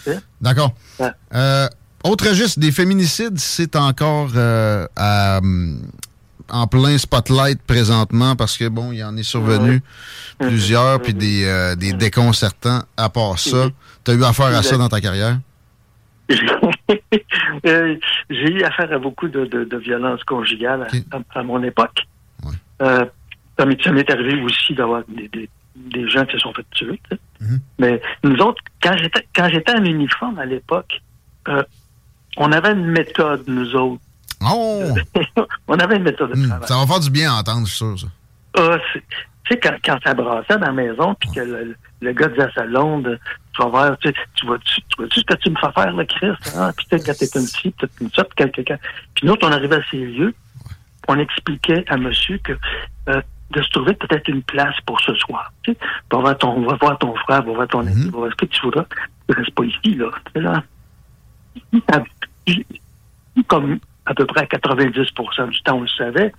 ouais. 0.07 0.15
Hein? 0.15 0.19
D'accord. 0.41 0.73
Ouais. 0.99 1.09
Euh, 1.35 1.67
autre 2.03 2.27
registre, 2.29 2.59
des 2.59 2.71
féminicides, 2.71 3.37
c'est 3.37 3.75
encore 3.75 4.29
euh, 4.35 4.87
à, 4.95 5.37
hum, 5.39 5.81
en 6.49 6.67
plein 6.67 6.97
spotlight 6.97 7.61
présentement 7.63 8.35
parce 8.35 8.57
que, 8.57 8.67
bon, 8.67 8.91
il 8.91 8.97
y 8.99 9.03
en 9.03 9.15
est 9.17 9.23
survenu 9.23 9.81
Ouais. 10.39 10.47
plusieurs, 10.47 11.01
puis 11.01 11.13
des, 11.13 11.45
euh, 11.45 11.75
des 11.75 11.93
déconcertants 11.93 12.81
à 12.97 13.09
part 13.09 13.39
ça. 13.39 13.65
Mhm. 13.65 13.71
Tu 14.03 14.11
as 14.11 14.13
eu 14.15 14.23
affaire 14.23 14.47
à 14.47 14.61
ça 14.63 14.77
dans 14.77 14.89
ta 14.89 14.99
carrière? 15.01 15.39
Euh, 17.65 17.95
J'ai 18.29 18.51
eu 18.51 18.63
affaire 18.63 18.91
à 18.91 18.99
beaucoup 18.99 19.27
de, 19.27 19.45
de, 19.45 19.63
de 19.63 19.77
violences 19.77 20.23
conjugales 20.23 20.83
à, 20.83 20.87
Ok. 20.87 21.03
à- 21.35 21.39
à 21.39 21.43
mon 21.43 21.61
époque. 21.63 21.99
Ouais. 22.43 22.51
Euh, 22.83 23.05
ça 23.57 23.65
m'est 23.91 24.09
arrivé 24.11 24.41
aussi 24.43 24.73
d'avoir 24.75 25.01
des, 25.07 25.27
des, 25.29 25.49
des 25.75 26.07
gens 26.09 26.25
qui 26.25 26.33
se 26.33 26.39
sont 26.39 26.53
fait 26.53 26.65
tuer. 26.71 26.99
Mhm. 27.41 27.59
Mais 27.79 28.01
nous 28.23 28.35
autres, 28.37 28.61
quand 28.83 28.95
j'étais 28.97 29.25
quand 29.35 29.49
j'étais 29.49 29.71
en 29.73 29.83
uniforme 29.83 30.37
à 30.39 30.45
l'époque, 30.45 31.01
euh, 31.47 31.63
on 32.37 32.51
avait 32.51 32.73
une 32.73 32.85
méthode, 32.87 33.43
nous 33.47 33.75
autres. 33.75 34.01
Oh! 34.53 34.93
on 35.67 35.79
avait 35.79 35.97
une 35.97 36.03
méthode 36.03 36.29
de 36.31 36.35
Hum, 36.35 36.47
travail. 36.47 36.67
ça 36.67 36.77
va 36.77 36.85
faire 36.87 36.99
du 36.99 37.09
bien 37.09 37.33
à 37.33 37.39
entendre, 37.39 37.65
je 37.67 37.71
suis 37.73 37.77
sûr, 37.77 37.99
ça. 37.99 38.07
Ah, 38.57 38.77
c'est- 38.93 39.03
tu 39.47 39.53
sais, 39.53 39.59
quand, 39.59 39.75
quand 39.83 39.99
ça 40.03 40.13
brassait 40.15 40.57
dans 40.57 40.65
la 40.67 40.71
maison, 40.71 41.13
puis 41.19 41.29
que 41.31 41.39
le, 41.41 41.75
le 42.01 42.11
gars 42.13 42.27
disait 42.29 42.43
à 42.43 42.51
sa 42.53 42.63
blonde, 42.65 43.19
tu 43.53 43.61
vas 43.61 43.69
voir, 43.69 43.97
tu 43.99 44.11
tu 44.33 44.45
vois-tu 44.47 44.81
tu 44.81 44.95
vois-tu 44.97 45.19
ce 45.19 45.25
que 45.25 45.35
tu 45.35 45.49
me 45.51 45.55
fais 45.57 45.71
faire, 45.71 45.91
le 45.91 46.03
Christ? 46.05 46.51
Hein? 46.57 46.71
Puis 46.75 46.87
tu 46.89 46.97
sais, 46.97 47.03
quand 47.03 47.15
t'es 47.17 47.39
une 47.39 47.45
ci, 47.45 47.69
peut-être 47.71 47.93
une 48.01 48.09
puis 48.09 48.23
quelqu'un. 48.51 48.77
Puis 49.13 49.27
nous, 49.27 49.35
on 49.43 49.51
arrivait 49.51 49.75
à 49.75 49.83
ces 49.91 49.97
lieux, 49.97 50.33
on 51.07 51.19
expliquait 51.19 51.85
à 51.89 51.97
monsieur 51.97 52.39
que 52.39 52.53
euh, 53.09 53.21
de 53.51 53.61
se 53.61 53.69
trouver 53.69 53.93
peut-être 53.93 54.27
une 54.29 54.41
place 54.41 54.75
pour 54.87 54.99
ce 55.01 55.13
soir. 55.13 55.53
Tu 55.61 55.73
sais, 55.73 55.77
va 56.11 56.17
voir 56.17 56.37
ton, 56.39 56.65
va 56.65 56.75
voir 56.81 56.97
ton 56.97 57.13
frère, 57.17 57.43
va 57.43 57.51
voir 57.53 57.67
ton 57.67 57.81
ami, 57.81 58.05
Mhm. 58.05 58.11
va 58.11 58.17
voir 58.17 58.31
ce 58.31 58.35
que 58.37 58.45
tu 58.47 58.59
voudras. 58.63 58.85
Tu 59.29 59.35
restes 59.35 59.53
pas 59.53 59.63
ici, 59.65 59.93
là. 59.95 60.07
Tu 60.33 60.41
sais, 60.41 60.41
là. 60.41 60.63
Comme 63.47 63.79
à 64.05 64.13
peu 64.13 64.25
près 64.25 64.41
à 64.41 64.45
90% 64.45 65.49
du 65.49 65.61
temps, 65.61 65.77
on 65.77 65.81
le 65.81 65.87
savait, 65.87 66.31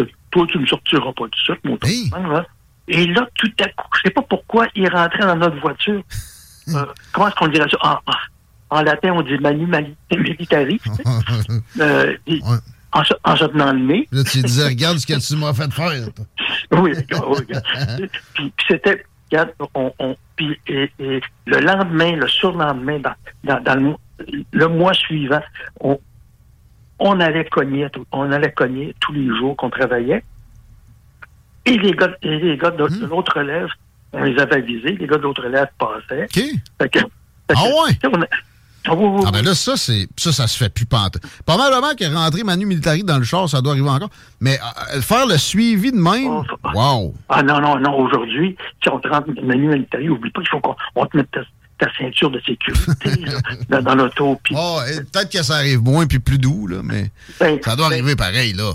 euh, 0.00 0.04
toi, 0.30 0.46
tu 0.48 0.58
ne 0.58 0.66
sortiras 0.66 1.12
pas 1.12 1.24
du 1.26 1.44
ça, 1.46 1.54
mon 1.64 1.78
Hey. 1.82 2.10
Hein, 2.14 2.28
là. 2.28 2.46
Et 2.88 3.06
là, 3.06 3.28
tout 3.36 3.50
à 3.60 3.68
coup, 3.68 3.86
je 3.96 4.00
sais 4.04 4.10
pas 4.10 4.22
pourquoi, 4.22 4.66
il 4.74 4.88
rentrait 4.88 5.20
dans 5.26 5.36
notre 5.36 5.60
voiture. 5.60 6.02
Euh, 6.68 6.84
comment 7.12 7.28
est-ce 7.28 7.36
qu'on 7.36 7.48
dirait 7.48 7.68
ça? 7.70 7.78
En, 7.82 7.92
en- 8.10 8.78
en 8.78 8.82
latin, 8.82 9.12
on 9.12 9.22
dit 9.22 9.36
manu 9.38 9.66
militari. 10.10 10.80
Euh, 11.80 12.14
Ouais. 12.26 12.40
en, 12.92 13.04
se, 13.04 13.12
en 13.24 13.36
se 13.36 13.44
tenant 13.46 13.72
le 13.72 13.78
nez. 13.80 14.08
Là, 14.12 14.24
tu 14.24 14.40
disais, 14.42 14.66
regarde 14.68 14.98
ce 14.98 15.06
que 15.06 15.18
tu 15.18 15.36
m'as 15.36 15.52
fait 15.54 15.70
faire. 15.72 15.90
oui, 16.72 16.92
oui, 16.94 16.94
regarde. 17.10 17.64
puis, 18.34 18.52
puis 18.56 18.66
c'était, 18.68 19.04
regarde, 19.30 19.50
on, 19.74 19.92
on, 19.98 20.16
puis 20.36 20.58
et, 20.68 20.90
et 20.98 21.20
le 21.46 21.60
lendemain, 21.60 22.16
le 22.16 22.28
surlendemain, 22.28 22.98
dans, 23.00 23.14
dans, 23.44 23.60
dans 23.62 23.74
le, 23.74 23.80
mois- 23.80 24.00
le 24.52 24.68
mois 24.68 24.94
suivant, 24.94 25.42
on, 25.80 25.98
on 27.04 27.18
allait 27.20 27.44
cogner, 27.46 27.86
on 28.12 28.30
allait 28.30 28.52
cogner 28.52 28.94
tous 29.00 29.12
les 29.12 29.26
jours 29.38 29.56
qu'on 29.56 29.70
travaillait. 29.70 30.22
Et 31.66 31.76
les 31.78 31.92
gars, 31.92 32.10
et 32.22 32.38
les 32.38 32.56
gars 32.56 32.70
de, 32.70 32.86
de 32.86 33.06
l'autre 33.06 33.38
relève, 33.38 33.68
on 34.12 34.22
les 34.22 34.38
avait 34.38 34.56
avisés, 34.56 34.96
les 34.96 35.06
gars 35.06 35.16
de 35.16 35.22
l'autre 35.22 35.42
relève 35.42 35.68
passaient. 35.78 36.24
OK. 36.24 36.44
Fait 36.80 36.88
que- 36.88 36.98
fait 37.00 37.06
Ah 37.50 37.54
que, 37.54 38.08
ouais? 38.08 38.18
ah 38.88 38.94
Ah 39.26 39.30
ben 39.32 39.44
là, 39.44 39.54
ça, 39.54 39.76
c'est 39.76 40.08
ça, 40.16 40.32
ça 40.32 40.46
se 40.48 40.56
fait 40.58 40.68
plus 40.72 40.86
pente. 40.86 41.18
Probablement 41.46 41.94
que 41.96 42.04
rentrer 42.12 42.42
Manu 42.42 42.66
Militari 42.66 43.04
dans 43.04 43.18
le 43.18 43.24
char, 43.24 43.48
ça 43.48 43.60
doit 43.60 43.72
arriver 43.72 43.88
encore. 43.88 44.10
Mais 44.40 44.58
euh, 44.94 45.00
faire 45.00 45.26
le 45.26 45.38
suivi 45.38 45.92
de 45.92 45.96
même, 45.98 46.26
Oh, 46.28 46.44
wow! 46.74 47.14
Ah 47.28 47.42
non, 47.44 47.60
non, 47.60 47.78
non, 47.78 47.96
aujourd'hui, 47.98 48.56
si 48.82 48.88
on 48.90 48.98
te 48.98 49.06
rentre 49.08 49.28
Manu 49.42 49.68
Militari, 49.68 50.08
oublie 50.08 50.30
pas 50.32 50.40
qu'il 50.40 50.50
faut 50.50 50.60
qu'on 50.60 50.74
on 50.96 51.06
te 51.06 51.16
mette 51.16 51.28
ta, 51.84 51.92
ceinture 51.98 52.30
de 52.30 52.40
sécurité 52.40 53.10
là, 53.24 53.38
dans, 53.68 53.82
dans 53.82 53.94
l'auto. 53.94 54.40
Oh, 54.54 54.80
et 54.88 54.96
peut-être 55.04 55.30
que 55.30 55.42
ça 55.42 55.56
arrive 55.56 55.82
moins 55.82 56.06
puis 56.06 56.18
plus 56.18 56.38
doux, 56.38 56.66
là, 56.66 56.78
mais 56.82 57.10
ben, 57.40 57.58
ça 57.62 57.76
doit 57.76 57.88
ben, 57.88 57.94
arriver 57.94 58.16
pareil, 58.16 58.52
là. 58.52 58.72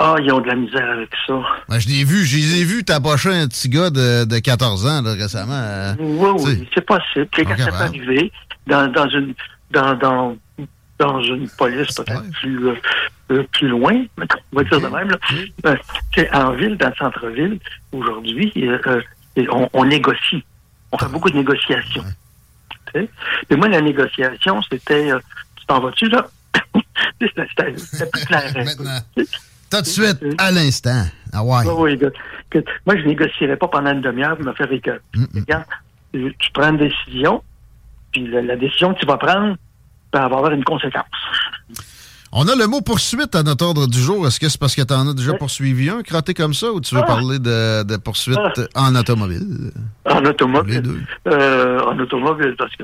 Ah, 0.00 0.14
ils 0.22 0.30
ont 0.30 0.40
de 0.40 0.46
la 0.46 0.54
misère 0.54 0.88
avec 0.90 1.10
ça. 1.26 1.40
Ben, 1.68 1.80
je 1.80 1.88
l'ai 1.88 2.04
vu, 2.04 2.24
je 2.24 2.36
les 2.36 2.60
ai 2.60 2.64
vus 2.64 2.84
tapocher 2.84 3.30
un 3.30 3.48
petit 3.48 3.68
gars 3.68 3.90
de, 3.90 4.24
de 4.24 4.38
14 4.38 4.86
ans, 4.86 5.02
là, 5.02 5.14
récemment. 5.14 5.52
euh, 5.52 5.94
Oui, 5.98 6.30
oui, 6.44 6.68
c'est 6.72 6.86
possible. 6.86 7.26
Quand 7.34 7.56
ça 7.58 7.66
peut 7.66 7.72
ben. 7.72 7.80
arriver 7.80 8.32
dans, 8.66 8.86
dans 8.92 9.08
une 9.08 9.34
dans, 9.70 9.94
dans, 9.94 10.36
dans 10.98 11.22
une 11.22 11.48
police 11.50 11.94
peut-être 11.94 12.30
plus, 12.40 12.68
euh, 12.68 12.74
euh, 13.30 13.42
plus 13.52 13.68
loin, 13.68 14.04
on 14.52 14.56
va 14.56 14.64
dire 14.64 14.80
de 14.80 14.86
même. 14.86 15.10
Là. 15.10 15.18
Euh, 15.66 16.24
en 16.32 16.52
ville, 16.52 16.76
dans 16.76 16.88
le 16.88 16.94
centre-ville, 16.94 17.58
aujourd'hui, 17.92 18.52
on, 19.50 19.68
on 19.72 19.84
négocie. 19.84 20.44
On 20.92 20.98
fait 20.98 21.08
beaucoup 21.08 21.30
de 21.30 21.36
négociations. 21.36 22.04
Sais? 22.92 23.08
Et 23.50 23.56
moi, 23.56 23.68
la 23.68 23.80
négociation, 23.80 24.60
c'était 24.62 25.10
euh, 25.12 25.18
tu 25.56 25.66
t'en 25.66 25.80
vas-tu 25.80 26.08
là? 26.08 26.26
C'était 27.20 28.06
plus 28.06 28.24
clair. 28.26 28.52
Tout 29.70 29.80
de 29.82 29.86
suite, 29.86 30.18
à 30.38 30.50
l'instant. 30.50 31.04
Ah 31.32 31.42
ouais. 31.44 31.66
Oui. 31.66 31.98
Que- 32.50 32.64
moi, 32.86 32.96
je 32.96 33.02
négocierais 33.04 33.56
pas 33.56 33.68
pendant 33.68 33.92
une 33.92 34.00
demi-heure 34.00 34.36
pour 34.36 34.46
me 34.46 34.52
faire 34.54 34.70
écœurer. 34.72 35.00
Mm, 35.14 35.22
mm. 35.22 35.40
Regarde, 35.40 35.64
tu 36.12 36.50
prends 36.54 36.70
une 36.70 36.78
décision, 36.78 37.42
puis 38.12 38.26
la, 38.28 38.40
la 38.42 38.56
décision 38.56 38.94
que 38.94 39.00
tu 39.00 39.06
vas 39.06 39.18
prendre 39.18 39.56
va 40.12 40.24
avoir 40.24 40.50
une 40.52 40.64
conséquence. 40.64 41.04
On 42.32 42.46
a 42.46 42.54
le 42.54 42.66
mot 42.66 42.80
poursuite 42.82 43.34
à 43.34 43.42
notre 43.42 43.64
ordre 43.64 43.86
du 43.86 43.98
jour. 43.98 44.26
Est-ce 44.26 44.38
que 44.38 44.48
c'est 44.48 44.60
parce 44.60 44.74
que 44.74 44.82
tu 44.82 44.92
en 44.92 45.08
as 45.08 45.14
déjà 45.14 45.32
poursuivi 45.34 45.88
un, 45.88 46.02
crotté 46.02 46.34
comme 46.34 46.52
ça, 46.54 46.70
ou 46.72 46.80
tu 46.80 46.94
veux 46.94 47.00
Ah. 47.02 47.06
parler 47.06 47.38
de, 47.38 47.84
de 47.84 47.96
poursuite 47.96 48.36
Ah. 48.74 48.82
en 48.88 48.94
automobile? 48.94 49.72
En 50.04 50.20
Les 50.20 50.28
automobile. 50.28 50.82
deux. 50.82 51.00
Euh, 51.28 51.80
en 51.80 51.98
automobile, 51.98 52.54
parce 52.58 52.74
que 52.76 52.82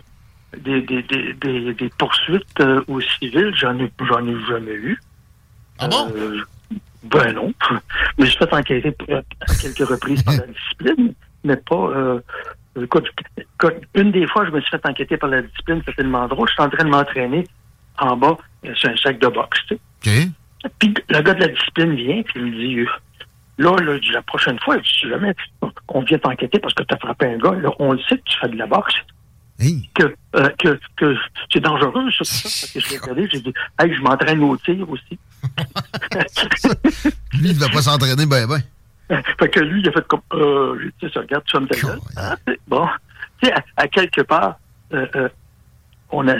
des, 0.58 0.80
des, 0.82 1.02
des, 1.02 1.34
des, 1.34 1.74
des 1.74 1.88
poursuites 1.98 2.44
euh, 2.60 2.80
au 2.88 3.00
civil, 3.00 3.52
j'en 3.56 3.78
ai, 3.78 3.90
j'en 4.08 4.26
ai 4.26 4.36
jamais 4.48 4.72
eu. 4.72 4.98
Ah 5.78 5.88
bon? 5.88 6.10
Euh, 6.16 6.40
ben 7.02 7.32
non. 7.34 7.52
Mais 8.18 8.26
je 8.26 8.38
fait 8.38 8.52
enquêter 8.54 8.94
à 9.10 9.54
quelques 9.60 9.86
reprises 9.88 10.22
par 10.22 10.34
la 10.36 10.46
discipline, 10.46 11.12
mais 11.44 11.56
pas. 11.56 11.74
Euh, 11.94 12.20
écoute, 12.80 13.08
écoute, 13.36 13.74
une 13.94 14.10
des 14.10 14.26
fois, 14.26 14.46
je 14.46 14.52
me 14.52 14.60
suis 14.62 14.70
fait 14.70 14.86
enquêter 14.88 15.18
par 15.18 15.28
la 15.28 15.42
discipline, 15.42 15.80
c'était 15.80 15.96
tellement 15.96 16.26
drôle. 16.28 16.48
Je 16.48 16.54
suis 16.54 16.62
en 16.62 16.70
train 16.70 16.84
de 16.84 16.90
m'entraîner 16.90 17.46
en 17.98 18.16
bas 18.16 18.36
euh, 18.64 18.74
sur 18.74 18.90
un 18.90 18.96
sac 18.96 19.18
de 19.18 19.28
boxe. 19.28 19.60
Tu 19.68 19.78
sais. 20.04 20.28
OK. 20.64 20.70
Puis 20.78 20.94
le 21.08 21.20
gars 21.20 21.34
de 21.34 21.40
la 21.40 21.48
discipline 21.48 21.94
vient, 21.94 22.22
puis 22.22 22.40
il 22.40 22.46
me 22.46 22.50
dit 22.56 22.78
euh, 22.80 22.86
Là, 23.56 23.76
là, 23.82 23.98
la 24.12 24.22
prochaine 24.22 24.58
fois, 24.60 24.76
si 24.82 25.08
jamais 25.08 25.32
on 25.88 26.02
vient 26.02 26.18
t'enquêter 26.18 26.58
parce 26.58 26.74
que 26.74 26.82
tu 26.82 26.92
as 26.94 26.98
frappé 26.98 27.26
un 27.26 27.38
gars, 27.38 27.52
là, 27.52 27.70
on 27.78 27.92
le 27.92 28.00
sait 28.08 28.16
que 28.18 28.24
tu 28.24 28.38
fais 28.40 28.48
de 28.48 28.56
la 28.56 28.66
boxe, 28.66 28.94
Hey. 29.60 29.88
que, 29.94 30.12
euh, 30.34 30.48
que, 30.58 30.80
que 30.96 31.16
c'est 31.52 31.60
dangereux, 31.60 32.10
ça. 32.10 32.24
ça. 32.24 32.66
Que 32.74 32.80
je 32.84 32.90
l'ai 32.90 32.98
regardé, 32.98 33.28
j'ai 33.32 33.40
dit 33.40 33.54
Hey, 33.78 33.94
je 33.94 34.00
m'entraîne 34.02 34.42
au 34.42 34.56
tir 34.56 34.90
aussi. 34.90 35.18
Lui, 37.34 37.50
il 37.50 37.54
ne 37.54 37.60
va 37.60 37.68
pas 37.68 37.82
s'entraîner 37.82 38.26
ben 38.26 38.46
ben. 38.48 39.22
fait 39.38 39.48
que 39.48 39.60
lui, 39.60 39.80
il 39.80 39.88
a 39.88 39.92
fait 39.92 40.06
comme, 40.08 40.22
euh, 40.32 40.90
dit, 41.00 41.08
ça, 41.12 41.20
regarde, 41.20 41.44
tu 41.44 41.56
vas 41.56 41.60
me 41.60 41.66
ta. 41.68 41.78
Cool. 41.80 41.98
Ah, 42.16 42.36
c'est 42.48 42.58
bon. 42.66 42.88
Tu 43.40 43.48
sais, 43.48 43.54
à, 43.54 43.62
à 43.76 43.86
quelque 43.88 44.22
part, 44.22 44.56
euh, 44.92 45.06
euh, 45.14 45.28
on 46.10 46.26
a, 46.28 46.34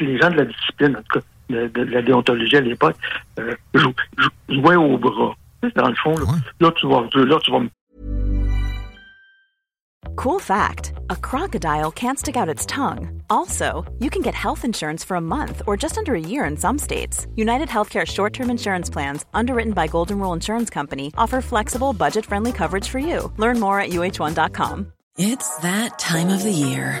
les 0.00 0.18
gens 0.18 0.30
de 0.30 0.36
la 0.36 0.44
discipline, 0.44 0.96
en 0.96 1.02
tout 1.02 1.18
cas, 1.20 1.26
de, 1.50 1.66
de 1.68 1.82
la 1.82 2.02
déontologie 2.02 2.56
à 2.56 2.60
l'époque, 2.60 2.96
euh, 3.38 3.54
jou- 3.74 3.94
jou- 4.18 4.30
jouaient 4.60 4.76
au 4.76 4.96
bras. 4.98 5.34
Dans 5.76 5.88
le 5.88 5.94
fond, 5.96 6.14
là, 6.14 6.22
Ouais. 6.24 6.38
là, 6.60 6.70
tu 6.72 6.86
vas, 6.88 7.02
là, 7.02 7.38
tu 7.42 7.50
vas 7.52 7.60
me 7.60 7.68
Cool 10.16 10.40
fact 10.40 10.92
a 11.08 11.16
crocodile 11.16 11.90
can't 11.92 12.18
stick 12.18 12.36
out 12.36 12.48
its 12.48 12.66
tongue. 12.66 13.22
Also, 13.30 13.84
you 14.00 14.10
can 14.10 14.22
get 14.22 14.34
health 14.34 14.64
insurance 14.64 15.04
for 15.04 15.16
a 15.16 15.20
month 15.20 15.62
or 15.66 15.76
just 15.76 15.96
under 15.98 16.14
a 16.14 16.20
year 16.20 16.44
in 16.44 16.56
some 16.56 16.78
states. 16.78 17.26
United 17.36 17.68
Healthcare 17.68 18.06
short 18.06 18.32
term 18.32 18.50
insurance 18.50 18.90
plans, 18.90 19.24
underwritten 19.34 19.72
by 19.72 19.86
Golden 19.86 20.18
Rule 20.18 20.32
Insurance 20.34 20.68
Company, 20.70 21.12
offer 21.16 21.40
flexible, 21.40 21.92
budget 21.92 22.24
friendly 22.26 22.52
coverage 22.52 22.88
for 22.88 22.98
you. 22.98 23.30
Learn 23.38 23.60
more 23.60 23.78
at 23.80 23.90
uh1.com. 23.90 24.86
It's 25.18 25.56
that 25.58 25.98
time 25.98 26.28
of 26.28 26.42
the 26.42 26.52
year. 26.52 27.00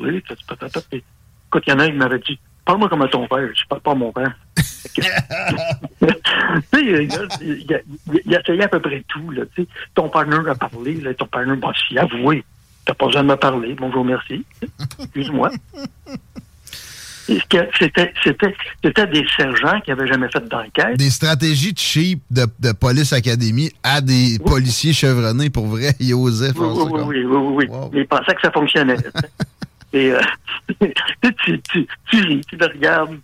parler. 0.00 0.22
Écoute, 0.92 1.64
il 1.66 1.70
y 1.70 1.72
en 1.72 1.78
a 1.78 1.86
qui 1.86 1.92
m'avait 1.92 2.18
dit 2.18 2.38
Parle-moi 2.64 2.88
comme 2.88 3.02
à 3.02 3.08
ton 3.08 3.26
père. 3.26 3.48
Je 3.54 3.66
parle 3.68 3.80
pas 3.80 3.92
à 3.92 3.94
mon 3.94 4.12
père. 4.12 4.32
Tu 4.92 5.02
sais, 6.72 7.08
il, 7.42 8.34
essayé 8.34 8.62
à 8.62 8.68
peu 8.68 8.80
près 8.80 9.04
tout. 9.08 9.30
Là, 9.30 9.42
ton 9.94 10.08
partenaire 10.08 10.48
a 10.48 10.54
parlé, 10.54 10.94
là, 10.94 11.14
ton 11.14 11.26
partenaire 11.26 11.56
m'a 11.56 11.72
dit 11.90 11.98
avoué. 11.98 12.44
T'as 12.84 12.94
pas 12.94 13.06
besoin 13.06 13.22
de 13.22 13.28
me 13.28 13.36
parler. 13.36 13.74
Bonjour, 13.74 14.04
merci. 14.04 14.44
Excuse-moi. 14.98 15.50
C'était, 17.26 17.70
c'était, 17.78 18.12
c'était 18.82 19.06
des 19.06 19.24
sergents 19.36 19.80
qui 19.80 19.92
avaient 19.92 20.08
jamais 20.08 20.28
fait 20.30 20.48
d'enquête. 20.48 20.96
Des 20.96 21.10
stratégies 21.10 21.74
cheap 21.76 22.22
de, 22.30 22.46
de 22.58 22.72
police 22.72 23.12
académie 23.12 23.70
à 23.82 24.00
des 24.00 24.38
policiers 24.44 24.92
chevronnés, 24.92 25.50
pour 25.50 25.66
vrai. 25.66 25.94
Ils 26.00 26.14
osaient 26.14 26.52
Oui, 26.56 26.66
oui, 26.66 27.02
oui, 27.04 27.24
oui, 27.24 27.24
oui, 27.24 27.54
oui. 27.54 27.66
Wow. 27.68 27.90
Ils 27.94 28.06
pensaient 28.06 28.34
que 28.34 28.40
ça 28.42 28.50
fonctionnait. 28.50 28.96
Et 29.92 30.12
euh, 30.12 30.20
tu, 31.44 31.60
tu, 31.62 31.86
tu 32.10 32.20
ris, 32.22 32.40
tu 32.48 32.56
le 32.56 32.66
regardes. 32.66 33.18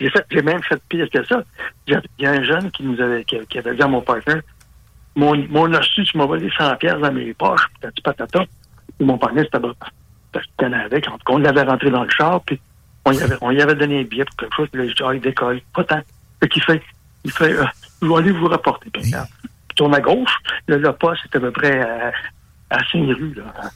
J'ai, 0.00 0.10
fait, 0.10 0.26
j'ai 0.30 0.42
même 0.42 0.62
fait 0.62 0.80
pire 0.88 1.08
que 1.10 1.24
ça. 1.24 1.42
Il 1.86 2.00
y 2.18 2.26
a- 2.26 2.30
un 2.30 2.42
jeune 2.42 2.70
qui 2.70 2.82
nous 2.82 3.00
avait, 3.00 3.24
qui, 3.24 3.38
qui 3.48 3.58
avait 3.58 3.74
dit 3.74 3.82
à 3.82 3.86
mon 3.88 4.02
partenaire 4.02 4.42
Mon, 5.16 5.34
mon 5.48 5.70
tu 5.80 6.16
m'as 6.18 6.26
volé 6.26 6.50
100 6.56 6.76
pièces 6.76 6.98
dans 7.00 7.12
mes 7.12 7.32
poches, 7.34 7.66
dit 7.82 8.02
patata. 8.02 8.44
Et 8.98 9.04
mon 9.04 9.16
partenaire, 9.18 9.46
c'était 9.52 9.66
parce 10.32 10.46
avec. 10.60 11.08
En 11.08 11.12
tout 11.12 11.24
cas, 11.24 11.32
on 11.32 11.38
l'avait 11.38 11.62
rentré 11.62 11.90
dans 11.90 12.04
le 12.04 12.10
char, 12.10 12.40
puis 12.42 12.60
on 13.06 13.12
y 13.12 13.22
avait, 13.22 13.36
on 13.40 13.50
y 13.50 13.60
avait 13.62 13.74
donné 13.74 14.00
un 14.00 14.04
billet 14.04 14.24
pour 14.26 14.36
quelque 14.36 14.54
chose, 14.54 14.68
puis 14.70 14.82
là, 14.82 14.88
j'ai 14.88 14.94
dit, 14.94 15.02
ah, 15.04 15.14
il 15.14 15.20
décolle. 15.20 15.60
Pas 15.74 15.84
tant. 15.84 16.00
Fait 16.40 16.48
qu'il 16.48 16.62
fait, 16.62 16.82
il 17.24 17.30
fait, 17.32 17.52
euh, 17.54 17.64
je 18.02 18.06
vais 18.06 18.14
aller 18.16 18.30
vous 18.32 18.46
rapporter. 18.48 18.90
Puis, 18.90 19.02
regarde. 19.04 19.28
Il 19.70 19.74
tourne 19.74 19.94
à 19.94 20.00
gauche, 20.00 20.34
le, 20.66 20.76
le 20.76 20.92
poste 20.92 21.24
était 21.26 21.38
à 21.38 21.40
peu 21.40 21.50
près 21.50 21.80
à, 21.80 22.12
à 22.70 22.78
Saint-Rue, 22.92 23.34
là. 23.34 23.70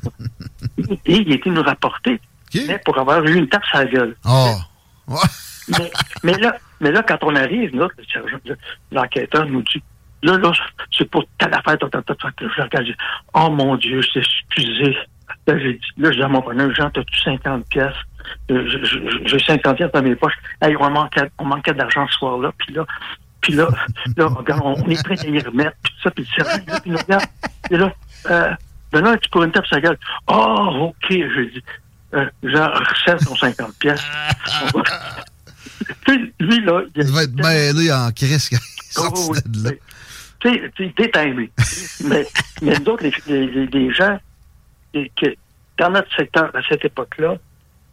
Et 1.06 1.16
il 1.16 1.32
était 1.32 1.50
nous 1.50 1.62
rapporter, 1.62 2.20
OK. 2.54 2.62
mais 2.68 2.78
pour 2.84 2.99
avoir 2.99 3.25
eu 3.25 3.34
une 3.37 3.49
tape 3.49 3.64
sur 3.66 3.78
la 3.78 3.84
gueule. 3.87 4.16
Oh. 4.26 4.56
Mais, 5.68 5.90
mais 6.23 6.32
là, 6.38 6.56
mais 6.80 6.90
là, 6.92 7.02
quand 7.02 7.18
on 7.23 7.34
arrive, 7.37 7.75
là, 7.76 7.88
l'enquêteur 8.92 9.46
nous 9.46 9.62
dit, 9.62 9.82
là, 10.23 10.37
là, 10.38 10.52
c'est 10.96 11.08
pour 11.11 11.25
telle 11.38 11.54
affaire, 11.54 11.76
je 11.80 11.87
regarde, 12.62 12.87
je 12.87 12.92
dis, 12.92 12.96
oh 13.34 13.50
mon 13.50 13.76
Dieu, 13.76 14.00
c'est 14.12 14.20
excusé. 14.20 14.96
Là, 15.46 15.58
j'ai 15.58 15.75
dit, 15.75 15.87
là, 15.96 16.11
je 16.11 16.16
dis 16.16 16.23
à 16.23 16.28
mon 16.28 16.42
partenaire, 16.42 16.75
Jean, 16.75 16.90
t'as-tu 16.90 17.20
50 17.23 17.66
pièces? 17.68 17.94
Euh, 18.50 18.66
je- 18.68 18.84
je- 18.84 19.26
J'ai 19.26 19.38
50 19.38 19.76
pièces 19.76 19.92
dans 19.92 20.02
mes 20.02 20.14
poches. 20.16 20.34
Hey, 20.62 20.75
on 20.78 20.90
manquait, 20.90 21.30
on 21.38 21.44
manquait 21.44 21.75
d'argent 21.75 22.06
ce 22.08 22.14
soir-là, 22.18 22.52
puis 22.58 22.75
là, 22.75 22.84
puis 23.40 23.52
là, 23.54 23.68
là, 24.16 24.26
regarde, 24.26 24.62
on 24.64 24.88
est 24.88 25.02
prêt 25.04 25.18
à 25.20 25.26
y 25.28 25.38
remettre, 25.40 25.76
puis 25.82 25.92
ça, 26.02 26.11
puis 26.11 26.26
là, 26.38 26.80
puis 26.80 26.90
nous 26.90 26.96
regarde, 26.99 27.25
et 27.70 27.76
là, 27.76 27.92
euh, 28.30 28.50
ben 28.92 29.00
là, 29.02 29.16
tu 29.18 29.28
pourrais 29.28 29.46
une 29.46 29.52
tape 29.52 29.66
sur 29.66 29.76
la 29.76 29.82
gueule. 29.82 29.99
Oh, 30.28 30.90
OK, 30.94 31.06
j'ai 31.11 31.46
dit, 31.46 31.62
euh, 32.14 32.26
Jean, 32.42 32.71
recèle 32.73 33.18
ton 33.25 33.37
50 33.37 33.75
pièces. 33.78 34.02
Lui, 36.40 36.61
là. 36.64 36.83
Il 36.94 37.04
va 37.12 37.23
être 37.25 37.35
mêlé 37.35 37.92
en 37.92 38.11
crise 38.12 38.49
quand 38.49 38.56
il 38.56 38.80
Oh, 38.97 39.00
sortit 39.16 39.30
oui, 39.30 39.38
de 39.47 39.64
là. 39.64 39.71
oui. 39.71 39.80
Tu 40.76 40.85
sais, 40.85 40.94
détimé. 40.97 41.50
mais, 42.04 42.26
mais 42.62 42.78
nous 42.78 42.92
autres, 42.92 43.02
les, 43.26 43.47
les, 43.49 43.66
les 43.66 43.92
gens, 43.92 44.18
et 44.92 45.11
que, 45.21 45.35
dans 45.78 45.90
notre 45.90 46.14
secteur, 46.14 46.54
à 46.54 46.61
cette 46.68 46.85
époque-là, 46.85 47.37